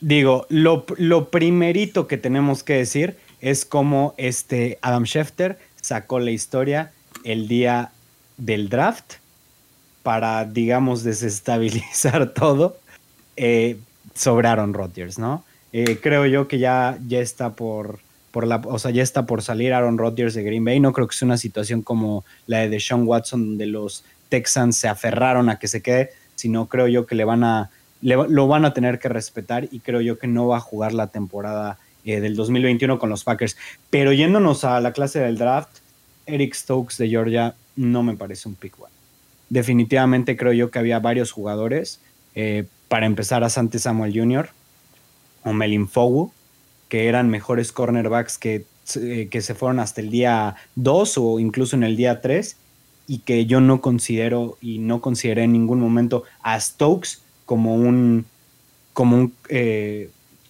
[0.00, 6.30] Digo, lo, lo primerito que tenemos que decir es cómo este Adam Schefter sacó la
[6.30, 6.92] historia
[7.24, 7.92] el día
[8.38, 9.16] del draft
[10.02, 12.78] para, digamos, desestabilizar todo,
[13.36, 13.76] eh,
[14.14, 15.44] sobre Aaron Rodgers, ¿no?
[15.74, 17.98] Eh, creo yo que ya, ya está por,
[18.30, 20.80] por la, o sea, ya está por salir Aaron Rodgers de Green Bay.
[20.80, 24.88] No creo que sea una situación como la de Deshaun Watson, donde los Texans se
[24.88, 27.70] aferraron a que se quede, sino creo yo que le van a,
[28.00, 31.08] lo van a tener que respetar y creo yo que no va a jugar la
[31.08, 33.56] temporada eh, del 2021 con los Packers.
[33.90, 35.78] Pero yéndonos a la clase del draft,
[36.26, 38.94] Eric Stokes de Georgia no me parece un pick one
[39.54, 42.00] definitivamente creo yo que había varios jugadores.
[42.34, 44.50] Eh, para empezar a Sante Samuel Jr.
[45.44, 46.32] o Melin Fogu,
[46.88, 51.76] que eran mejores cornerbacks que, eh, que se fueron hasta el día 2 o incluso
[51.76, 52.56] en el día 3
[53.06, 58.26] y que yo no considero y no consideré en ningún momento a Stokes como un
[58.92, 59.34] como un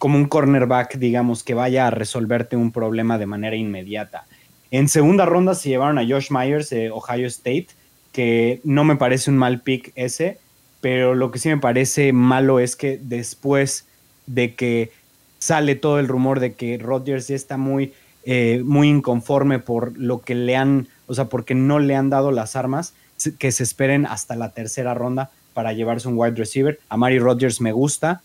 [0.05, 4.27] como un cornerback, digamos, que vaya a resolverte un problema de manera inmediata.
[4.71, 7.69] En segunda ronda se llevaron a Josh Myers de Ohio State,
[8.13, 10.37] que no me parece un mal pick ese,
[10.83, 13.87] pero lo que sí me parece malo es que después
[14.27, 14.93] de que
[15.39, 20.21] sale todo el rumor de que Rodgers ya está muy, eh, muy inconforme por lo
[20.21, 22.93] que le han, o sea, porque no le han dado las armas,
[23.39, 26.79] que se esperen hasta la tercera ronda para llevarse un wide receiver.
[26.91, 28.21] A Mari Rodgers me gusta,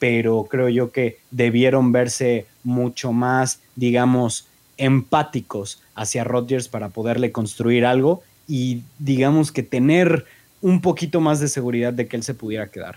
[0.00, 7.84] pero creo yo que debieron verse mucho más, digamos, empáticos hacia Rodgers para poderle construir
[7.86, 10.24] algo y digamos que tener
[10.62, 12.96] un poquito más de seguridad de que él se pudiera quedar.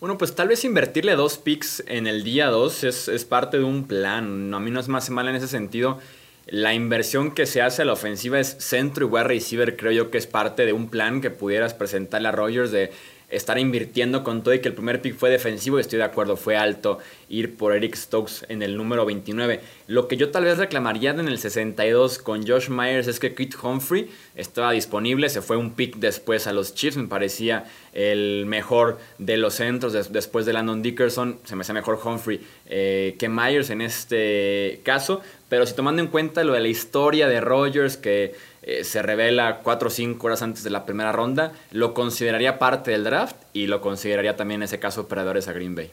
[0.00, 3.84] Bueno, pues tal vez invertirle dos picks en el día 2 es, parte de un
[3.84, 4.52] plan.
[4.52, 6.00] A mí no es más mal en ese sentido.
[6.46, 9.76] La inversión que se hace a la ofensiva es centro y wide receiver.
[9.76, 12.90] Creo yo que es parte de un plan que pudieras presentarle a Rogers de
[13.32, 16.56] estar invirtiendo con todo y que el primer pick fue defensivo, estoy de acuerdo, fue
[16.56, 16.98] alto
[17.30, 19.60] ir por Eric Stokes en el número 29.
[19.86, 23.54] Lo que yo tal vez reclamaría en el 62 con Josh Myers es que Kit
[23.62, 27.64] Humphrey estaba disponible, se fue un pick después a los Chiefs, me parecía
[27.94, 33.16] el mejor de los centros después de Landon Dickerson, se me hace mejor Humphrey eh,
[33.18, 37.40] que Myers en este caso, pero si tomando en cuenta lo de la historia de
[37.40, 41.94] Rogers que eh, se revela cuatro o cinco horas antes de la primera ronda, lo
[41.94, 45.90] consideraría parte del draft y lo consideraría también en ese caso operadores a Green Bay.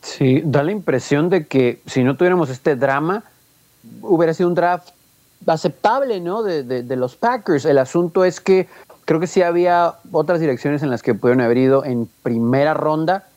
[0.00, 3.24] Sí, da la impresión de que si no tuviéramos este drama,
[4.00, 4.90] hubiera sido un draft
[5.46, 6.42] aceptable, ¿no?
[6.42, 7.64] De, de, los Packers.
[7.64, 8.68] El asunto es que
[9.04, 13.28] creo que sí había otras direcciones en las que pudieron haber ido en primera ronda,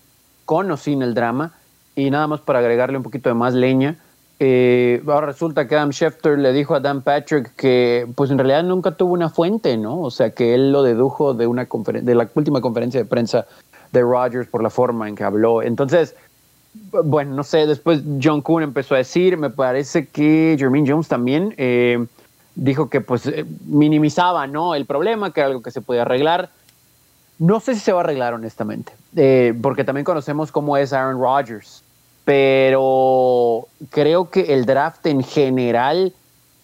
[0.46, 1.54] con o sin el drama.
[1.96, 3.98] Y nada más para agregarle un poquito de más leña,
[4.40, 8.64] eh, ahora resulta que Adam Schefter le dijo a Dan Patrick que pues en realidad
[8.64, 10.00] nunca tuvo una fuente, ¿no?
[10.02, 13.48] O sea que él lo dedujo de, una de la última conferencia de prensa
[13.92, 15.62] de Rodgers por la forma en que habló.
[15.62, 16.16] Entonces,
[17.04, 21.54] bueno, no sé, después John Kuhn empezó a decir, me parece que Jermaine Jones también
[21.58, 22.06] eh,
[22.56, 24.76] dijo que pues eh, minimizaba ¿no?
[24.76, 26.50] el problema, que era algo que se podía arreglar.
[27.40, 31.22] No sé si se va a arreglar honestamente, eh, porque también conocemos cómo es Aaron
[31.22, 31.84] Rodgers,
[32.28, 36.12] pero creo que el draft en general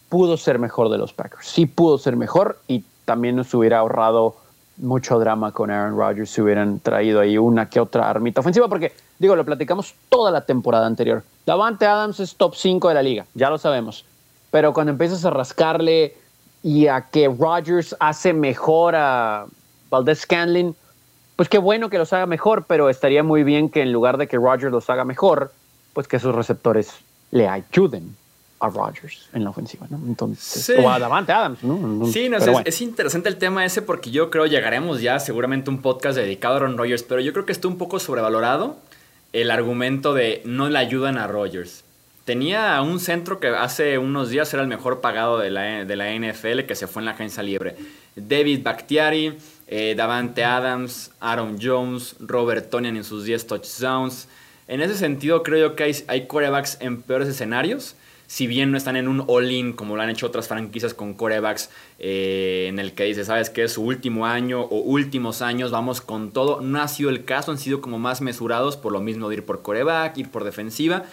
[0.10, 4.36] pudo ser mejor de los Packers, sí pudo ser mejor y también nos hubiera ahorrado
[4.76, 8.92] mucho drama con Aaron Rodgers si hubieran traído ahí una que otra armita ofensiva, porque
[9.20, 11.24] digo, lo platicamos toda la temporada anterior.
[11.46, 14.04] Davante Adams es top 5 de la liga, ya lo sabemos.
[14.52, 16.18] Pero cuando empiezas a rascarle
[16.62, 19.46] y a que Rodgers hace mejor a
[19.90, 20.76] Valdez Scanlin,
[21.44, 24.30] pues qué bueno que los haga mejor, pero estaría muy bien que en lugar de
[24.30, 25.52] que Rodgers los haga mejor,
[25.92, 26.94] pues que sus receptores
[27.32, 28.16] le ayuden
[28.62, 30.00] a Rodgers en la ofensiva, ¿no?
[30.08, 32.06] Entonces, o a Davante Adams, ¿no?
[32.06, 36.16] Sí, no, es, interesante el tema ese porque yo creo llegaremos ya seguramente un podcast
[36.16, 38.78] dedicado a Aaron Rodgers, pero yo creo que está un poco sobrevalorado
[39.34, 41.84] el argumento de no le ayudan a Rodgers.
[42.24, 46.10] Tenía un centro que hace unos días era el mejor pagado de la, de la
[46.14, 47.76] NFL que se fue en la agencia libre.
[48.16, 54.28] David Bakhtiari, eh, Davante Adams, Aaron Jones, Robert Tonian en sus 10 touchdowns.
[54.68, 57.96] En ese sentido creo yo que hay, corebacks en peores escenarios
[58.28, 61.70] si bien no están en un all-in como lo han hecho otras franquicias con corebacks,
[62.00, 66.02] eh, en el que dice, sabes que es su último año o últimos años, vamos
[66.02, 66.60] con todo.
[66.62, 69.46] No ha sido el caso, han sido como más mesurados por lo mismo de ir
[69.46, 71.04] por coreback, ir por defensiva.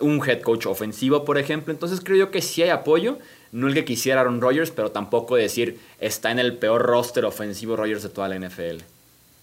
[0.00, 1.72] Un head coach ofensivo, por ejemplo.
[1.72, 3.18] Entonces creo yo que sí hay apoyo.
[3.50, 7.76] No el que quisiera Aaron Rodgers, pero tampoco decir está en el peor roster ofensivo
[7.76, 8.82] Rodgers de toda la NFL.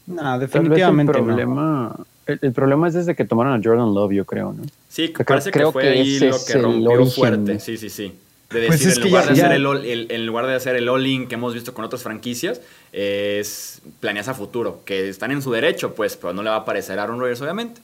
[0.07, 1.95] No, definitivamente el problema,
[2.27, 4.63] El, problema es desde que tomaron a Jordan Love, yo creo, ¿no?
[4.87, 7.59] Sí, parece creo que fue ahí lo que rompió fuerte.
[7.59, 8.13] Sí, sí, sí.
[8.49, 11.33] De pues decir, en, lugar de hacer el, en lugar de hacer el all-in que
[11.33, 12.61] hemos visto con otras franquicias,
[12.93, 16.65] es planeas a futuro, que están en su derecho, pues, pero no le va a
[16.65, 17.81] parecer a Aaron Rodgers, obviamente.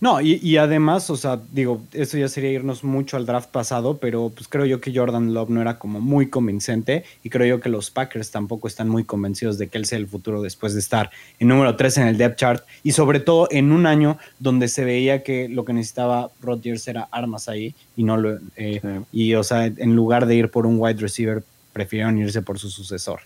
[0.00, 4.30] No, y, además, o sea, digo, eso ya sería irnos mucho al draft pasado, pero
[4.34, 7.68] pues creo yo que Jordan Love no era como muy convincente y creo yo que
[7.68, 11.10] los Packers tampoco están muy convencidos de que él sea el futuro después de estar
[11.38, 14.84] en número 3 en el depth chart y sobre todo en un año donde se
[14.84, 18.38] veía que lo que necesitaba Rodgers era armas ahí y no lo...
[18.56, 18.80] Eh,
[19.12, 22.70] y o sea, en lugar de ir por un wide receiver, prefirieron irse por su
[22.70, 23.20] sucesor.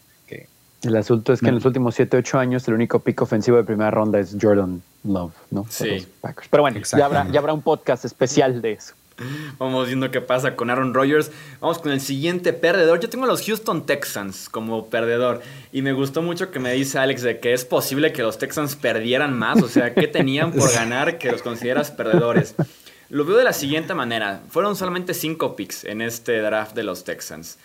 [0.83, 3.64] El asunto es que en los últimos 7, 8 años el único pico ofensivo de
[3.64, 5.66] primera ronda es Jordan Love, ¿no?
[5.69, 6.07] Sí.
[6.51, 8.95] Pero bueno, ya habrá, ya habrá un podcast especial de eso.
[9.59, 11.31] Vamos viendo qué pasa con Aaron Rodgers.
[11.61, 13.01] Vamos con el siguiente perdedor.
[13.01, 15.43] Yo tengo a los Houston Texans como perdedor.
[15.73, 18.77] Y me gustó mucho que me dice Alex de que es posible que los Texans
[18.77, 19.62] perdieran más.
[19.62, 22.55] O sea, ¿qué tenían por ganar que los consideras perdedores?
[23.11, 24.40] Lo veo de la siguiente manera.
[24.49, 27.59] Fueron solamente 5 picks en este draft de los Texans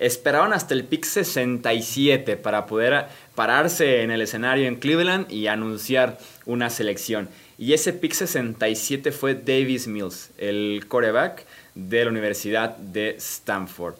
[0.00, 6.18] esperaron hasta el pick 67 para poder pararse en el escenario en Cleveland y anunciar
[6.46, 7.28] una selección.
[7.58, 13.94] Y ese pick 67 fue Davis Mills, el coreback de la Universidad de Stanford.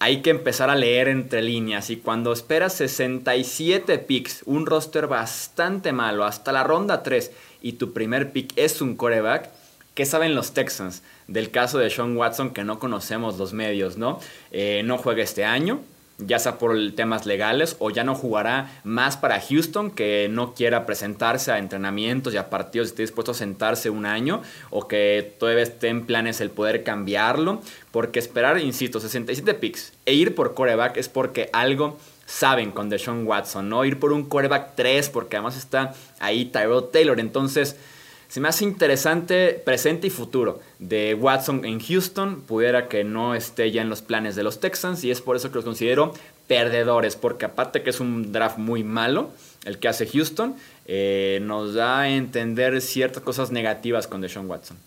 [0.00, 5.92] Hay que empezar a leer entre líneas y cuando esperas 67 picks, un roster bastante
[5.92, 7.30] malo, hasta la ronda 3
[7.62, 9.50] y tu primer pick es un coreback,
[9.94, 11.02] ¿qué saben los Texans?
[11.32, 14.20] del caso de Sean Watson que no conocemos los medios, ¿no?
[14.50, 15.80] Eh, no juega este año,
[16.18, 20.84] ya sea por temas legales o ya no jugará más para Houston que no quiera
[20.84, 25.62] presentarse a entrenamientos y a partidos esté dispuesto a sentarse un año o que todavía
[25.62, 30.96] esté en planes el poder cambiarlo porque esperar, insisto, 67 picks e ir por coreback
[30.98, 35.56] es porque algo saben con Deshaun Watson, no ir por un coreback 3 porque además
[35.56, 37.76] está ahí Tyrell Taylor, entonces
[38.32, 42.40] se me hace interesante presente y futuro de Watson en Houston.
[42.40, 45.50] Pudiera que no esté ya en los planes de los Texans y es por eso
[45.50, 46.14] que los considero
[46.46, 49.32] perdedores, porque aparte que es un draft muy malo,
[49.66, 54.78] el que hace Houston, eh, nos da a entender ciertas cosas negativas con Deshaun Watson.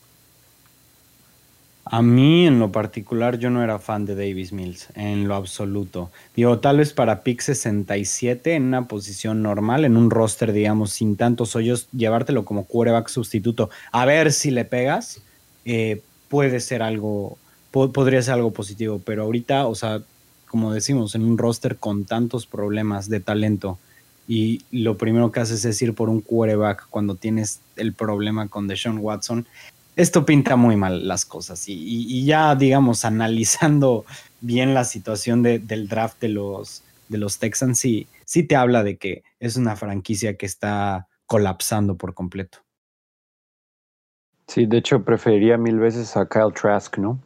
[1.87, 6.09] A mí en lo particular yo no era fan de Davis Mills, en lo absoluto.
[6.35, 11.15] Digo, tal vez para pick 67 en una posición normal, en un roster, digamos, sin
[11.15, 15.21] tantos hoyos, llevártelo como quarterback sustituto, a ver si le pegas,
[15.63, 17.37] eh, puede ser algo,
[17.69, 20.01] podría ser algo positivo, pero ahorita, o sea,
[20.47, 23.77] como decimos, en un roster con tantos problemas de talento
[24.27, 28.67] y lo primero que haces es ir por un quarterback cuando tienes el problema con
[28.67, 29.45] Deshaun Watson,
[29.95, 31.65] esto pinta muy mal las cosas.
[31.67, 34.05] Y, ya, digamos, analizando
[34.41, 38.97] bien la situación del draft de los, de los Texans, sí, sí te habla de
[38.97, 42.59] que es una franquicia que está colapsando por completo.
[44.47, 47.19] Sí, de hecho preferiría mil veces a Kyle Trask, ¿no?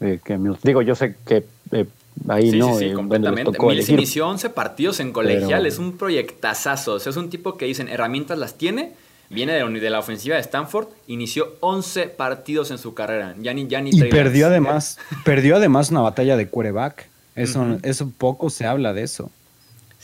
[0.00, 0.20] Eh,
[0.62, 1.86] Digo, yo sé que eh,
[2.28, 2.78] ahí no.
[2.78, 3.58] Sí, sí, completamente.
[3.58, 6.94] Mills inició 11 partidos en colegial, es un proyectazazo.
[6.94, 8.94] O sea, es un tipo que dicen herramientas las tiene.
[9.30, 13.36] Viene de, la ofensiva de Stanford, inició 11 partidos en su carrera.
[13.40, 17.08] Ya ni, ya ni y perdió además, perdió además una batalla de quarterback.
[17.36, 19.30] Eso, eso poco se habla de eso.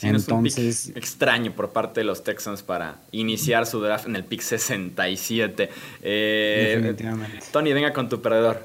[0.03, 5.71] Entonces, extraño por parte de los Texans para iniciar su draft en el pick 67.
[6.03, 7.39] Eh, Definitivamente.
[7.51, 8.63] Tony, venga con tu perdedor.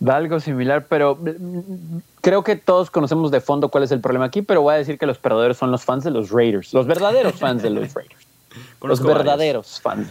[0.00, 4.26] Da algo similar, pero mm, creo que todos conocemos de fondo cuál es el problema
[4.26, 6.86] aquí, pero voy a decir que los perdedores son los fans de los Raiders, los
[6.86, 8.27] verdaderos fans de los Raiders.
[8.82, 10.08] los verdaderos fans.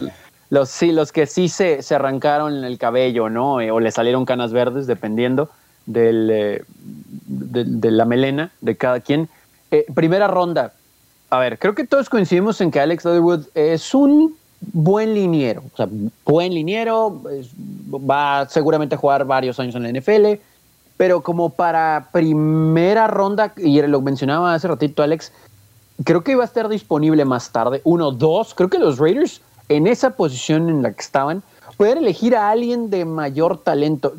[0.50, 3.60] Los, sí, los que sí se, se arrancaron el cabello, ¿no?
[3.60, 5.50] Eh, o le salieron canas verdes, dependiendo
[5.84, 6.64] del, eh,
[7.26, 9.28] de, la melena de cada quien.
[9.70, 10.72] Eh, primera ronda.
[11.30, 15.62] A ver, creo que todos coincidimos en que Alex Leatherwood es un buen liniero.
[15.72, 15.88] O sea,
[16.24, 17.20] buen liniero,
[17.92, 20.40] va seguramente a jugar varios años en la NFL,
[20.96, 25.32] pero como para primera ronda, y lo mencionaba hace ratito Alex,
[26.04, 27.80] creo que iba a estar disponible más tarde.
[27.84, 31.42] Uno, dos, creo que los Raiders en esa posición en la que estaban,
[31.76, 34.14] pueden elegir a alguien de mayor talento.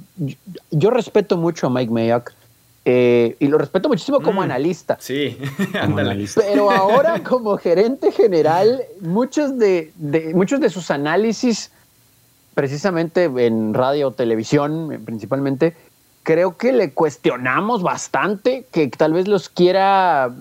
[0.72, 2.32] Yo, respeto mucho a Mike Mayock.
[2.86, 4.98] Eh, y lo respeto muchísimo como mm, analista.
[5.00, 5.38] Sí,
[6.36, 9.92] Pero ahora como gerente general, muchos de,
[10.34, 11.72] muchos de sus análisis,
[12.56, 15.76] precisamente en radio o televisión principalmente,
[16.24, 20.34] creo que le cuestionamos bastante que tal vez los quiera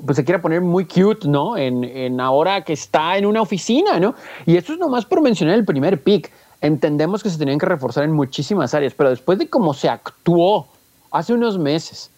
[0.00, 1.56] pues se quiera poner muy cute, ¿no?
[1.56, 4.14] En, en, ahora que está en una oficina, ¿no?
[4.46, 6.30] Y eso es nomás por mencionar el primer pick.
[6.60, 10.66] Entendemos que se tenían que reforzar en muchísimas áreas, pero después de cómo se actuó
[11.10, 12.10] hace unos meses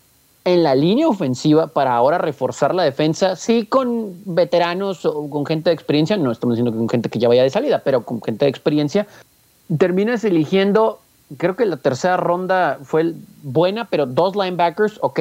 [0.46, 5.70] en la línea ofensiva para ahora reforzar la defensa, sí con veteranos o con gente
[5.70, 8.22] de experiencia, no estamos diciendo que con gente que ya vaya de salida, pero con
[8.22, 9.08] gente de experiencia,
[9.76, 11.00] terminas eligiendo,
[11.36, 15.20] creo que la tercera ronda fue buena, pero dos linebackers, ok.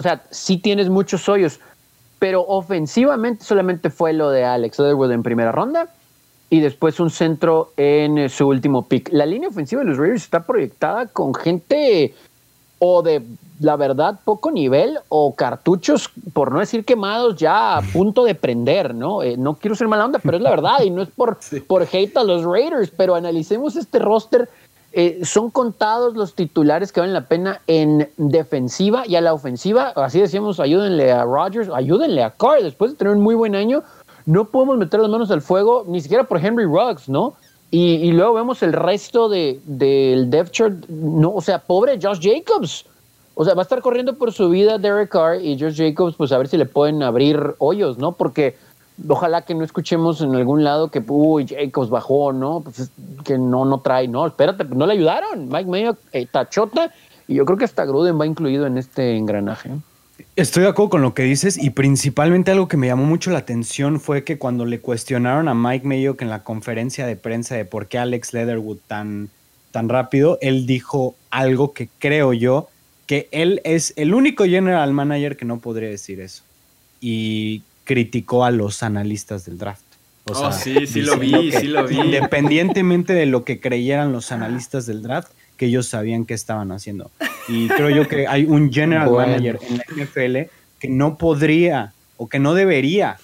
[0.00, 1.60] O sea, sí tienes muchos hoyos,
[2.20, 5.88] pero ofensivamente solamente fue lo de Alex Leatherwood en primera ronda
[6.50, 9.08] y después un centro en su último pick.
[9.12, 12.14] La línea ofensiva de los Raiders está proyectada con gente
[12.78, 13.22] o de
[13.60, 18.94] la verdad poco nivel o cartuchos, por no decir quemados, ya a punto de prender,
[18.94, 19.22] ¿no?
[19.22, 21.82] Eh, no quiero ser mala onda, pero es la verdad y no es por, por
[21.82, 24.48] hate a los Raiders, pero analicemos este roster
[24.92, 29.92] eh, son contados los titulares que valen la pena en defensiva y a la ofensiva.
[29.94, 32.62] Así decíamos, ayúdenle a Rodgers, ayúdenle a Carr.
[32.62, 33.84] Después de tener un muy buen año,
[34.26, 37.34] no podemos meter las manos al fuego ni siquiera por Henry Ruggs, ¿no?
[37.72, 40.74] Y, luego vemos el resto del de, depth chart.
[40.88, 42.84] No, o sea, pobre Josh Jacobs.
[43.34, 46.32] O sea, va a estar corriendo por su vida Derek Carr y Josh Jacobs, pues
[46.32, 48.10] a ver si le pueden abrir hoyos, ¿no?
[48.10, 48.56] Porque
[49.08, 52.60] ojalá que no escuchemos en algún lado que, uy, Jacobs bajó, ¿no?
[52.60, 52.90] Pues
[53.24, 55.48] que no, no trae, no, espérate, no le ayudaron.
[55.48, 56.92] Mike Mayo, eh, tachota,
[57.26, 59.70] y yo creo que hasta Gruden va incluido en este engranaje.
[60.36, 63.38] Estoy de acuerdo con lo que dices y principalmente algo que me llamó mucho la
[63.38, 67.64] atención fue que cuando le cuestionaron a Mike Mayock en la conferencia de prensa de
[67.64, 69.30] por qué Alex Leatherwood tan,
[69.70, 72.68] tan rápido, él dijo algo que creo yo
[73.06, 76.44] que él es el único general manager que no podría decir eso.
[77.00, 79.82] Y criticó a los analistas del draft.
[80.26, 81.98] O oh, sí, sí lo vi, sí lo vi.
[81.98, 87.10] Independientemente de lo que creyeran los analistas del draft, que ellos sabían qué estaban haciendo.
[87.48, 92.28] Y creo yo que hay un general manager en la NFL que no podría o
[92.28, 93.16] que no debería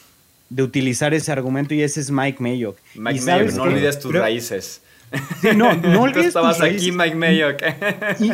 [0.51, 2.77] de utilizar ese argumento y ese es Mike Mayock.
[2.97, 4.83] Mike Mayock, no olvides tus raíces.
[5.55, 7.63] no, no olvides Tú estabas aquí, Mike Mayock.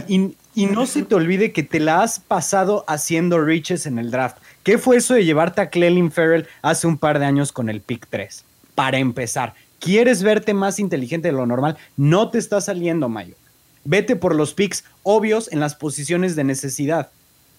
[0.08, 4.10] y, y no se te olvide que te la has pasado haciendo riches en el
[4.10, 4.38] draft.
[4.62, 7.80] ¿Qué fue eso de llevarte a Clelin Farrell hace un par de años con el
[7.80, 8.44] pick 3?
[8.76, 11.76] Para empezar, ¿quieres verte más inteligente de lo normal?
[11.96, 13.34] No te está saliendo, Mayo.
[13.84, 17.10] Vete por los picks obvios en las posiciones de necesidad.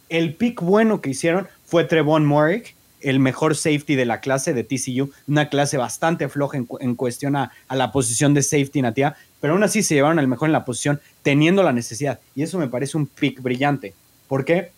[0.07, 4.63] El pick bueno que hicieron fue Trevon Morrick, el mejor safety de la clase de
[4.63, 9.53] TCU, una clase bastante floja en, cuestión a, a, la posición de safety nativa, pero
[9.53, 12.21] aún así se llevaron al mejor en la posición teniendo la necesidad.
[12.33, 13.93] Y eso me parece un pick brillante.
[14.29, 14.71] ¿Por qué?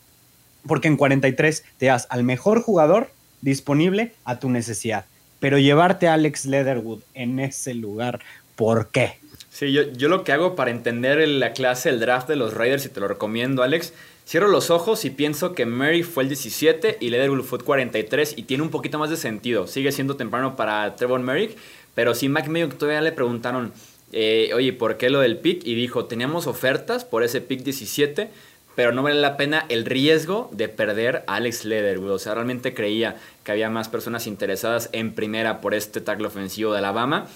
[0.68, 3.09] Porque en 43 te das al mejor jugador
[3.41, 5.05] disponible a tu necesidad.
[5.39, 8.20] Pero llevarte a Alex Leatherwood en ese lugar,
[8.55, 9.20] ¿por qué?
[9.51, 12.86] Sí, yo, yo lo que hago para entender la clase, el draft de los Raiders,
[12.86, 13.93] y te lo recomiendo, Alex,
[14.28, 18.34] cierro los ojos y pienso que Mary fue el 17 y Leatherwood fue el 43
[18.38, 19.68] y tiene un poquito más de sentido.
[19.68, 21.55] Sigue siendo temprano para Trevor Merrick,
[21.93, 23.72] pero sí, Mike Mayo todavía le preguntaron,
[24.11, 25.66] eh, oye, ¿por qué lo del pick?
[25.66, 28.30] Y dijo, teníamos ofertas por ese pick 17,
[28.76, 32.11] pero no vale la pena el riesgo de perder a Alex Leatherwood.
[32.11, 36.73] O sea, realmente creía que había más personas interesadas en primera por este tackle ofensivo
[36.73, 37.28] de Alabama.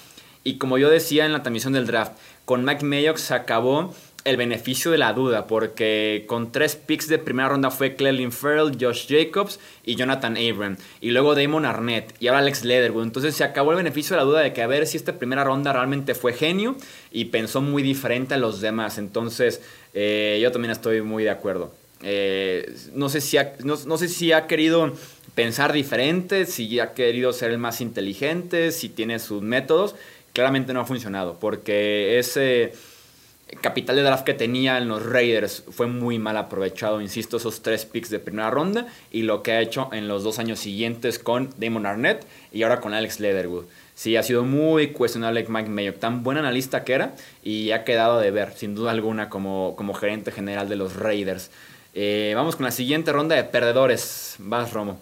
[0.44, 2.12] Y como yo decía en la transmisión del draft,
[2.44, 7.18] con Mike Mayock se acabó el beneficio de la duda, porque con tres picks de
[7.18, 10.76] primera ronda fue Clelin Farrell, Josh Jacobs y Jonathan Abram.
[11.00, 13.04] Y luego Damon Arnett y ahora Alex Leatherwood.
[13.04, 15.44] Entonces se acabó el beneficio de la duda de que a ver si esta primera
[15.44, 16.76] ronda realmente fue genio
[17.10, 18.98] y pensó muy diferente a los demás.
[18.98, 19.62] Entonces
[19.94, 21.72] eh, yo también estoy muy de acuerdo.
[22.02, 24.92] Eh, no, sé si no, no sé si ha querido
[25.34, 29.94] pensar diferente, si ha querido ser el más inteligente, si tiene sus métodos.
[30.32, 32.72] Claramente no ha funcionado, porque ese
[33.60, 37.84] capital de draft que tenía en los Raiders fue muy mal aprovechado, insisto, esos tres
[37.84, 41.50] picks de primera ronda y lo que ha hecho en los dos años siguientes con
[41.58, 43.64] Damon Arnett y ahora con Alex Leatherwood.
[43.94, 48.18] Sí, ha sido muy cuestionable Mike Mayock, tan buen analista que era y ha quedado
[48.18, 51.50] de ver, sin duda alguna, como, como gerente general de los Raiders.
[51.92, 54.36] Eh, vamos con la siguiente ronda de perdedores.
[54.38, 54.98] Vas, Romo.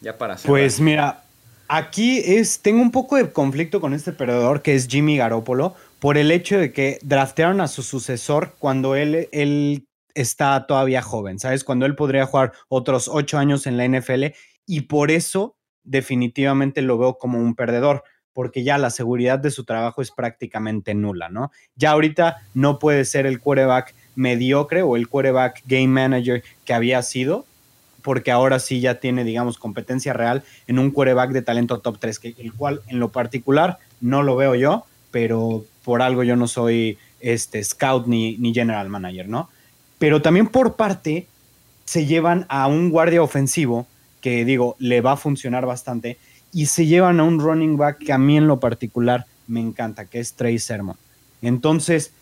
[0.00, 1.22] Ya para Pues mira,
[1.68, 5.74] aquí es, tengo un poco de conflicto con este perdedor que es Jimmy Garoppolo
[6.04, 11.38] por el hecho de que draftearon a su sucesor cuando él, él está todavía joven,
[11.38, 11.64] ¿sabes?
[11.64, 14.24] Cuando él podría jugar otros ocho años en la NFL
[14.66, 19.64] y por eso definitivamente lo veo como un perdedor, porque ya la seguridad de su
[19.64, 21.50] trabajo es prácticamente nula, ¿no?
[21.74, 27.00] Ya ahorita no puede ser el quarterback mediocre o el quarterback game manager que había
[27.00, 27.46] sido,
[28.02, 32.18] porque ahora sí ya tiene, digamos, competencia real en un quarterback de talento top 3,
[32.18, 34.84] que, el cual en lo particular no lo veo yo,
[35.14, 39.48] pero por algo yo no soy este, scout ni, ni general manager, ¿no?
[40.00, 41.28] Pero también por parte
[41.84, 43.86] se llevan a un guardia ofensivo
[44.20, 46.18] que digo, le va a funcionar bastante,
[46.50, 50.06] y se llevan a un running back que a mí en lo particular me encanta,
[50.06, 50.96] que es Trey Sermon.
[51.42, 52.12] Entonces,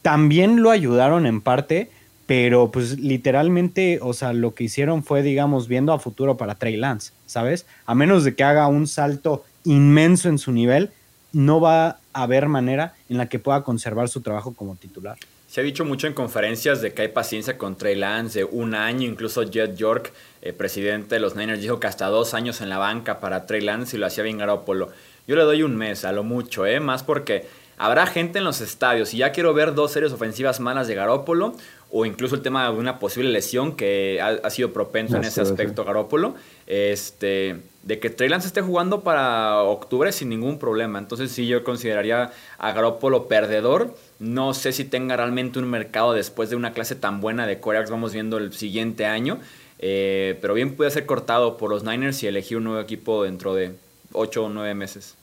[0.00, 1.90] también lo ayudaron en parte,
[2.26, 6.76] pero pues literalmente, o sea, lo que hicieron fue, digamos, viendo a futuro para Trey
[6.76, 7.66] Lance, ¿sabes?
[7.84, 10.90] A menos de que haga un salto inmenso en su nivel,
[11.32, 15.18] no va haber manera en la que pueda conservar su trabajo como titular.
[15.46, 18.74] Se ha dicho mucho en conferencias de que hay paciencia con Trey Lance de un
[18.74, 20.12] año, incluso Jet York,
[20.42, 23.60] eh, presidente de los Niners, dijo que hasta dos años en la banca para Trey
[23.60, 24.90] Lance y lo hacía bien Garoppolo.
[25.28, 26.80] Yo le doy un mes, a lo mucho, ¿eh?
[26.80, 27.46] Más porque
[27.76, 31.54] habrá gente en los estadios y ya quiero ver dos series ofensivas malas de Garópolo
[31.90, 35.84] o incluso el tema de una posible lesión que ha, sido propenso en ese aspecto
[35.84, 36.34] Garópolo,
[36.66, 40.98] este, de que Trey Lance esté jugando para octubre sin ningún problema.
[40.98, 43.94] Entonces sí yo consideraría a Garópolo perdedor.
[44.18, 47.90] No sé si tenga realmente un mercado después de una clase tan buena de corebacks
[47.90, 49.38] vamos viendo el siguiente año.
[49.80, 53.54] Eh, pero bien puede ser cortado por los Niners y elegir un nuevo equipo dentro
[53.54, 53.74] de
[54.12, 55.16] 8 o 9 meses.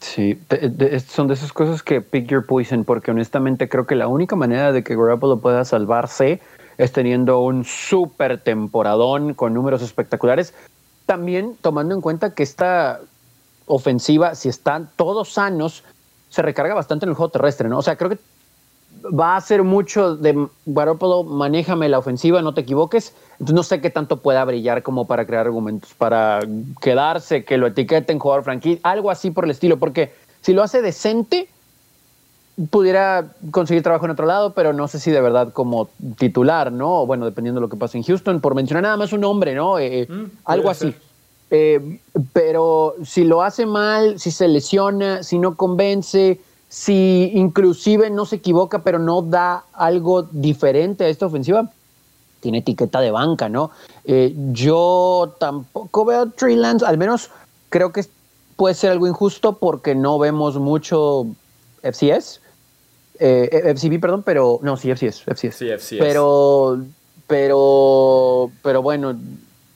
[0.00, 0.36] Sí,
[1.06, 4.72] son de esas cosas que pick your poison, porque honestamente creo que la única manera
[4.72, 6.40] de que Garoppolo pueda salvarse
[6.76, 10.54] es teniendo un súper temporadón con números espectaculares.
[11.06, 13.00] También tomando en cuenta que esta
[13.66, 15.82] ofensiva, si están todos sanos,
[16.30, 17.78] se recarga bastante en el juego terrestre, ¿no?
[17.78, 18.18] O sea, creo que
[19.06, 23.14] va a ser mucho de Garoppolo, manéjame la ofensiva, no te equivoques.
[23.32, 26.40] Entonces no sé qué tanto pueda brillar como para crear argumentos, para
[26.80, 30.82] quedarse, que lo etiqueten jugador franquicia, algo así por el estilo, porque si lo hace
[30.82, 31.48] decente,
[32.70, 37.04] pudiera conseguir trabajo en otro lado, pero no sé si de verdad como titular, ¿no?
[37.06, 39.78] Bueno, dependiendo de lo que pase en Houston, por mencionar nada más un nombre, ¿no?
[39.78, 40.94] Eh, eh, mm, algo así.
[41.50, 42.00] Eh,
[42.32, 48.36] pero si lo hace mal, si se lesiona, si no convence, si inclusive no se
[48.36, 51.70] equivoca, pero no da algo diferente a esta ofensiva,
[52.40, 53.70] tiene etiqueta de banca, ¿no?
[54.04, 57.30] Eh, yo tampoco veo a Trey Lance, al menos
[57.68, 58.04] creo que
[58.56, 61.26] puede ser algo injusto porque no vemos mucho
[61.82, 62.40] FCS,
[63.18, 65.56] eh, FCB, perdón, pero no, sí, FCS, FCS.
[65.56, 65.98] Sí, FCS.
[65.98, 66.78] Pero,
[67.26, 69.16] pero, pero bueno,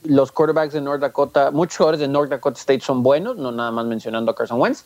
[0.03, 3.71] los quarterbacks de North Dakota, muchos jugadores de North Dakota State son buenos, no nada
[3.71, 4.83] más mencionando a Carson Wentz,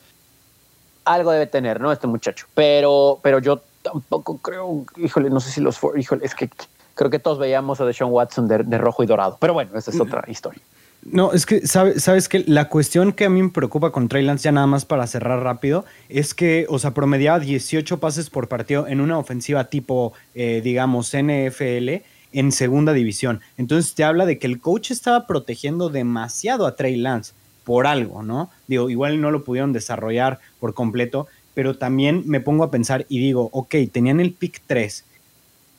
[1.06, 1.92] algo debe tener, ¿no?
[1.92, 2.48] Este muchacho.
[2.54, 6.50] Pero, pero yo tampoco creo, híjole, no sé si los, híjole, es que
[6.96, 9.38] creo que todos veíamos a Deshaun Watson de, rojo y dorado.
[9.40, 10.62] Pero bueno, esa es otra historia.
[11.06, 14.46] No, es que sabes, que la cuestión que a mí me preocupa con Trey Lance,
[14.46, 18.88] ya nada más para cerrar rápido, es que, o sea, promediaba 18 pases por partido
[18.88, 22.02] en una ofensiva tipo, eh, digamos, NFL
[22.34, 23.42] en segunda división.
[23.58, 27.34] Entonces te habla de que el coach estaba protegiendo demasiado a Trey Lance
[27.64, 28.50] por algo, ¿no?
[28.68, 33.20] Digo, igual no lo pudieron desarrollar por completo, pero también me pongo a pensar y
[33.20, 35.06] digo, ok, tenían el pick 3.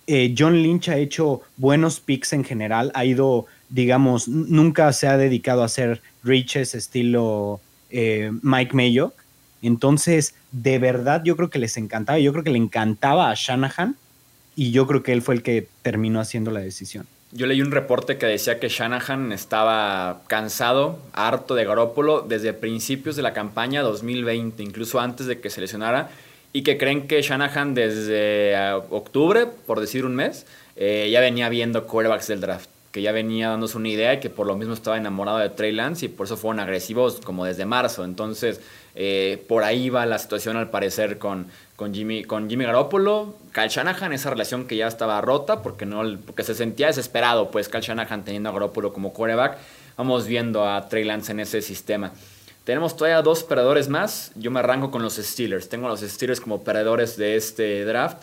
[0.08, 5.16] Eh, John Lynch ha hecho buenos picks en general, ha ido, digamos, nunca se ha
[5.16, 7.60] dedicado a hacer riches estilo
[7.90, 9.14] eh, Mike Mayock.
[9.62, 13.96] Entonces, de verdad, yo creo que les encantaba, yo creo que le encantaba a Shanahan
[14.54, 17.06] y yo creo que él fue el que terminó haciendo la decisión.
[17.32, 23.16] Yo leí un reporte que decía que Shanahan estaba cansado, harto de Garópolo desde principios
[23.16, 26.10] de la campaña 2020, incluso antes de que se lesionara,
[26.52, 30.46] y que creen que Shanahan desde eh, octubre, por decir un mes,
[30.76, 34.30] eh, ya venía viendo quarterbacks del draft que ya venía dándose una idea y que
[34.30, 37.66] por lo mismo estaba enamorado de Trey Lance y por eso fueron agresivos como desde
[37.66, 38.06] marzo.
[38.06, 38.58] Entonces,
[38.94, 43.36] eh, por ahí va la situación al parecer con, con, Jimmy, con Jimmy Garoppolo.
[43.52, 47.68] Kyle Shanahan, esa relación que ya estaba rota porque, no, porque se sentía desesperado, pues
[47.68, 49.58] Kyle Shanahan teniendo a Garoppolo como quarterback.
[49.98, 52.12] Vamos viendo a Trey Lance en ese sistema.
[52.64, 54.32] Tenemos todavía dos perdedores más.
[54.36, 55.68] Yo me arranco con los Steelers.
[55.68, 58.22] Tengo a los Steelers como perdedores de este draft.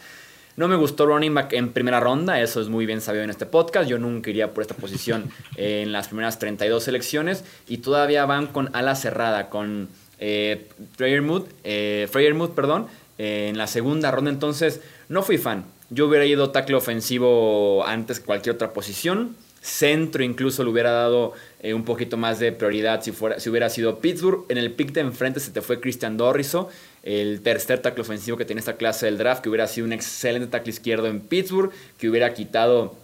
[0.55, 3.47] No me gustó running back en primera ronda, eso es muy bien sabido en este
[3.47, 3.89] podcast.
[3.89, 8.69] Yo nunca iría por esta posición en las primeras 32 selecciones y todavía van con
[8.75, 9.89] ala cerrada, con
[10.19, 12.07] eh, Freyermuth, eh,
[12.55, 12.87] perdón,
[13.17, 14.29] eh, en la segunda ronda.
[14.29, 15.65] Entonces, no fui fan.
[15.89, 19.35] Yo hubiera ido tackle ofensivo antes que cualquier otra posición.
[19.63, 23.69] Centro incluso le hubiera dado eh, un poquito más de prioridad si, fuera, si hubiera
[23.69, 24.43] sido Pittsburgh.
[24.49, 26.69] En el pick de enfrente se te fue Christian Dorriso
[27.03, 30.47] el tercer tackle ofensivo que tiene esta clase del draft, que hubiera sido un excelente
[30.47, 32.95] tackle izquierdo en Pittsburgh, que hubiera quitado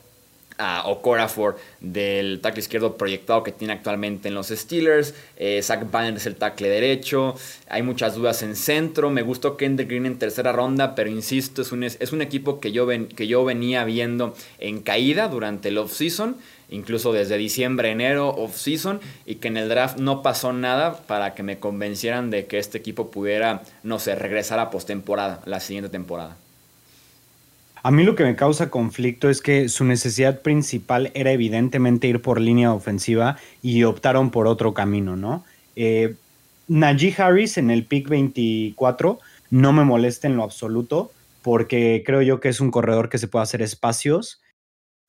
[0.59, 5.15] a Okorafor del tackle izquierdo proyectado que tiene actualmente en los Steelers.
[5.37, 7.35] Eh, Zach Banner es el tackle derecho.
[7.69, 9.09] Hay muchas dudas en centro.
[9.09, 12.71] Me gustó Kendrick Green en tercera ronda, pero insisto, es un, es un equipo que
[12.71, 16.37] yo, ven, que yo venía viendo en caída durante el offseason
[16.69, 21.43] incluso desde diciembre, enero, off-season, y que en el draft no pasó nada para que
[21.43, 26.37] me convencieran de que este equipo pudiera, no sé, regresar a postemporada, la siguiente temporada.
[27.83, 32.21] A mí lo que me causa conflicto es que su necesidad principal era evidentemente ir
[32.21, 35.45] por línea ofensiva y optaron por otro camino, ¿no?
[35.75, 36.15] Eh,
[36.67, 39.19] Najee Harris en el pick 24
[39.49, 41.11] no me molesta en lo absoluto
[41.41, 44.41] porque creo yo que es un corredor que se puede hacer espacios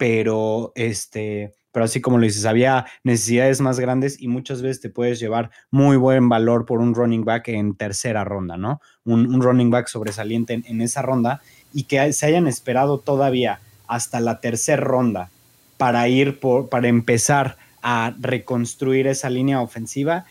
[0.00, 4.90] pero este, pero así como lo dices, había necesidades más grandes y muchas veces te
[4.90, 8.80] puedes llevar muy buen valor por un running back en tercera ronda, ¿no?
[9.04, 11.40] Un, running back sobresaliente en, esa ronda
[11.72, 15.30] y que se hayan esperado todavía hasta la tercera ronda
[15.76, 20.26] para ir por, para empezar a reconstruir esa línea ofensiva,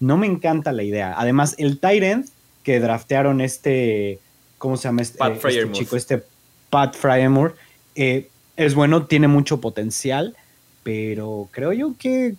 [0.00, 1.14] no me encanta la idea.
[1.16, 2.28] Además, el Tyrant
[2.62, 4.18] que draftearon este,
[4.58, 5.96] ¿cómo se llama este, este chico?
[5.96, 6.22] Este
[6.70, 7.54] Pat Fryermore,
[7.94, 10.36] eh, es bueno, tiene mucho potencial,
[10.82, 12.34] pero creo yo que,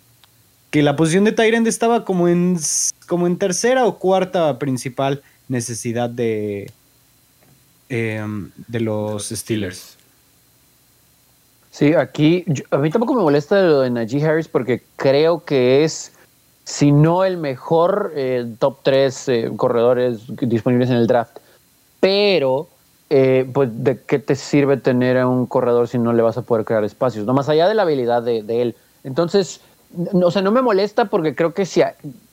[0.70, 2.58] que la posición de Tyrend estaba como en,
[3.06, 6.72] como en tercera o cuarta principal necesidad de,
[7.88, 9.96] em, de los Steelers.
[11.70, 16.12] Sí, aquí a mí tampoco me molesta lo de Najee Harris porque creo que es,
[16.64, 21.36] si no el mejor eh, top 3 eh, corredores disponibles en el draft,
[22.00, 22.68] pero
[23.10, 26.42] eh, pues de qué te sirve tener a un corredor si no le vas a
[26.42, 28.74] poder crear espacios, no más allá de la habilidad de, él.
[29.04, 29.60] Entonces,
[30.14, 31.82] no, o sea, no me molesta porque creo que si,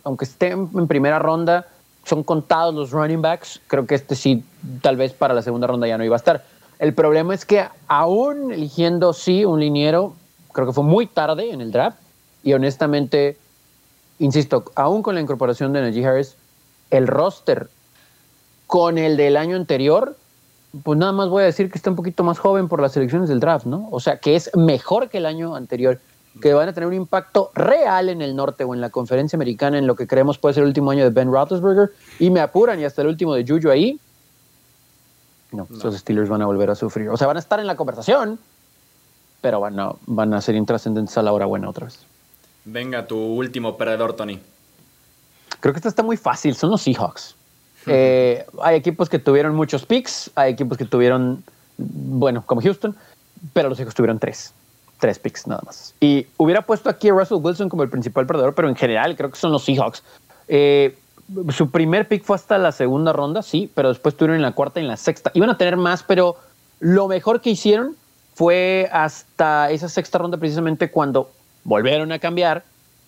[0.06, 1.68] aunque esté en primera ronda,
[2.04, 4.44] son contados los running backs, creo que este sí,
[4.82, 6.44] tal vez para la segunda ronda ya no iba a estar.
[6.80, 10.14] El problema es que aún eligiendo sí un liniero,
[10.52, 11.98] creo que fue muy tarde en el draft
[12.44, 13.38] y honestamente,
[14.20, 16.36] insisto, aún con la incorporación de Najee Harris,
[16.90, 17.70] el roster
[18.68, 20.16] con el del año anterior
[20.82, 23.30] pues nada más voy a decir que está un poquito más joven por las elecciones
[23.30, 23.88] del draft, ¿no?
[23.92, 26.00] O sea, que es mejor que el año anterior,
[26.42, 29.78] que van a tener un impacto real en el norte o en la conferencia americana,
[29.78, 32.80] en lo que creemos puede ser el último año de Ben Roethlisberger, y me apuran
[32.80, 34.00] y hasta el último de Juju ahí.
[35.52, 37.10] No, esos Steelers van a volver a sufrir.
[37.10, 38.40] O sea, van a estar en la conversación,
[39.42, 42.00] pero van a, van a ser intrascendentes a la hora buena otra vez.
[42.66, 44.40] Venga, tu último perdedor, Tony.
[45.60, 47.36] Creo que esto está muy fácil, son los Seahawks.
[47.86, 51.44] Eh, hay equipos que tuvieron muchos picks, hay equipos que tuvieron,
[51.78, 52.96] bueno, como Houston,
[53.54, 54.54] pero los hijos tuvieron tres.
[55.04, 55.94] Tres picks nada más.
[56.00, 59.30] Y hubiera puesto aquí a Russell Wilson como el principal perdedor, pero en general creo
[59.30, 60.02] que son los Seahawks.
[60.48, 60.96] Eh,
[61.50, 64.80] su primer pick fue hasta la segunda ronda, sí, pero después tuvieron en la cuarta
[64.80, 65.30] y en la sexta.
[65.34, 66.38] Iban a tener más, pero
[66.80, 67.98] lo mejor que hicieron
[68.34, 71.30] fue hasta esa sexta ronda precisamente cuando
[71.66, 72.64] volvieron a cambiar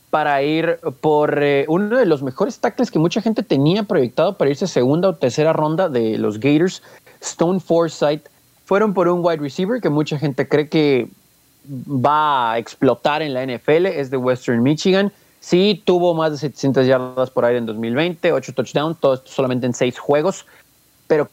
[0.09, 4.51] para ir por eh, uno de los mejores tackles que mucha gente tenía proyectado para
[4.51, 6.83] irse segunda o tercera ronda de los Gators,
[7.21, 8.29] Stone Forsythe.
[8.65, 11.09] Fueron por un wide receiver que mucha gente cree que
[11.67, 15.11] va a explotar en la NFL, es de Western Michigan.
[15.39, 19.65] Sí, tuvo más de 700 yardas por aire en 2020, 8 touchdowns, todo esto solamente
[19.65, 20.45] en 6 juegos.
[21.07, 21.29] Pero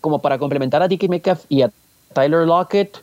[0.00, 1.70] como para complementar a Dickie Metcalf y a
[2.12, 3.02] Tyler Lockett,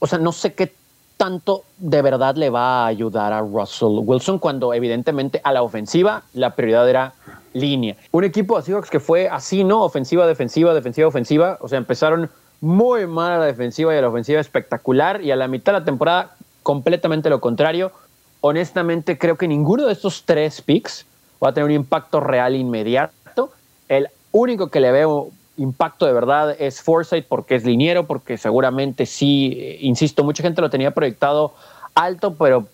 [0.00, 0.72] o sea, no sé qué
[1.16, 6.22] tanto de verdad le va a ayudar a Russell Wilson cuando evidentemente a la ofensiva
[6.32, 7.12] la prioridad era
[7.52, 7.94] línea.
[8.10, 9.82] Un equipo Seahawks que fue así, ¿no?
[9.82, 11.58] Ofensiva, defensiva, defensiva, ofensiva.
[11.60, 12.30] O sea, empezaron
[12.60, 15.80] muy mal a la defensiva y a la ofensiva espectacular y a la mitad de
[15.80, 17.92] la temporada completamente lo contrario.
[18.40, 21.06] Honestamente creo que ninguno de estos tres picks
[21.42, 23.50] va a tener un impacto real inmediato.
[23.88, 29.06] El único que le veo impacto de verdad es Foresight porque es liniero, porque seguramente
[29.06, 31.54] sí, eh, insisto, mucha gente lo tenía proyectado
[31.94, 32.66] alto, pero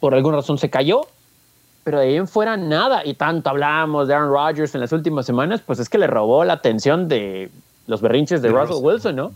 [0.00, 1.02] por alguna razón se cayó.
[1.82, 3.04] Pero de ahí en fuera nada.
[3.04, 6.44] Y tanto hablábamos de Aaron Rodgers en las últimas semanas, pues es que le robó
[6.44, 7.50] la atención de
[7.86, 9.32] los berrinches de, Russell Wilson, ¿no?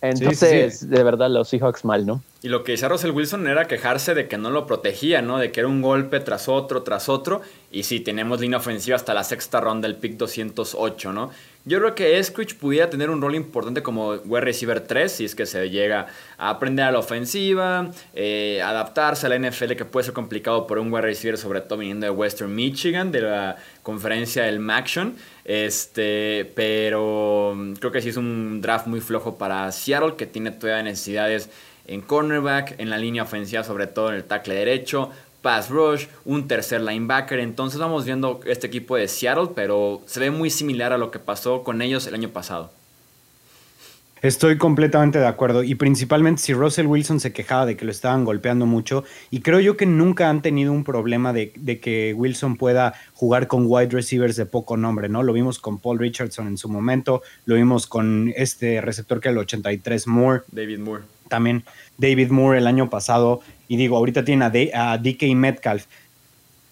[0.00, 2.22] Entonces, de verdad, los Seahawks mal, ¿no?
[2.42, 5.38] Y lo que decía Russell Wilson era quejarse de que no lo protegía, ¿no?
[5.38, 7.40] De que era un golpe tras otro, tras otro.
[7.70, 11.30] Y sí, tenemos línea ofensiva hasta la sexta ronda del pick 208, ¿no?
[11.64, 15.36] Yo creo que Esquich pudiera tener un rol importante como wide receiver 3, si es
[15.36, 20.04] que se llega a aprender a la ofensiva, eh, adaptarse a la NFL, que puede
[20.04, 24.42] ser complicado por un wide receiver, sobre todo viniendo de Western Michigan, de la conferencia
[24.42, 25.14] del Maction.
[25.44, 30.82] Este, pero creo que sí es un draft muy flojo para Seattle, que tiene todavía
[30.82, 31.48] necesidades
[31.86, 35.10] en cornerback, en la línea ofensiva, sobre todo en el tackle derecho,
[35.42, 37.40] pass rush, un tercer linebacker.
[37.40, 41.18] Entonces vamos viendo este equipo de Seattle, pero se ve muy similar a lo que
[41.18, 42.70] pasó con ellos el año pasado.
[44.22, 48.24] Estoy completamente de acuerdo y principalmente si Russell Wilson se quejaba de que lo estaban
[48.24, 52.94] golpeando mucho y creo yo que nunca han tenido un problema de, que Wilson pueda
[53.14, 55.24] jugar con wide receivers de poco nombre, ¿no?
[55.24, 59.32] Lo vimos con Paul Richardson en su momento, lo vimos con este receptor que era
[59.32, 60.42] el 83 Moore.
[60.52, 61.02] David Moore.
[61.32, 61.64] También
[61.96, 65.86] David Moore el año pasado y digo, ahorita tiene a, DK Metcalf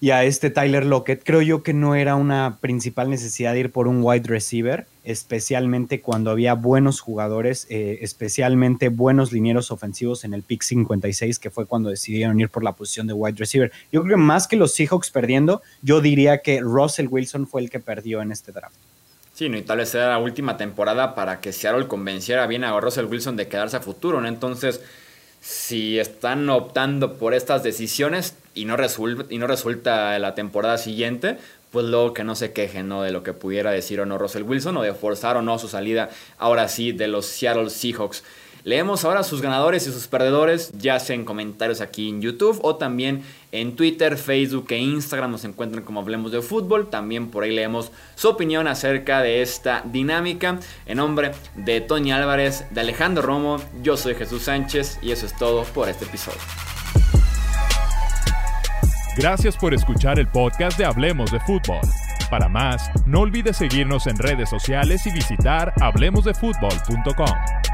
[0.02, 3.72] y a este Tyler Lockett, creo yo que no era una principal necesidad de ir
[3.72, 10.34] por un wide receiver, especialmente cuando había buenos jugadores, eh, especialmente buenos linieros ofensivos en
[10.34, 13.72] el pick 56, que fue cuando decidieron ir por la posición de wide receiver.
[13.90, 17.70] Yo creo que más que los Seahawks perdiendo, yo diría que Russell Wilson fue el
[17.70, 18.76] que perdió en este draft.
[19.40, 22.78] Sí, no, y tal vez era la última temporada para que Seattle convenciera bien a
[22.78, 24.28] Russell Wilson de quedarse a futuro, ¿no?
[24.28, 24.82] Entonces,
[25.40, 31.38] si están optando por estas decisiones y no, resulta, y no resulta la temporada siguiente,
[31.70, 33.02] pues luego que no se quejen ¿no?
[33.02, 35.68] de lo que pudiera decir o no Russell Wilson o de forzar o no su
[35.68, 38.22] salida ahora sí de los Seattle Seahawks.
[38.64, 42.76] Leemos ahora sus ganadores y sus perdedores, ya sea en comentarios aquí en YouTube o
[42.76, 46.88] también en Twitter, Facebook e Instagram nos encuentran como Hablemos de Fútbol.
[46.88, 50.60] También por ahí leemos su opinión acerca de esta dinámica.
[50.86, 55.36] En nombre de Tony Álvarez, de Alejandro Romo, yo soy Jesús Sánchez y eso es
[55.36, 56.38] todo por este episodio.
[59.16, 61.80] Gracias por escuchar el podcast de Hablemos de Fútbol.
[62.30, 67.69] Para más, no olvides seguirnos en redes sociales y visitar hablemosdefutbol.com.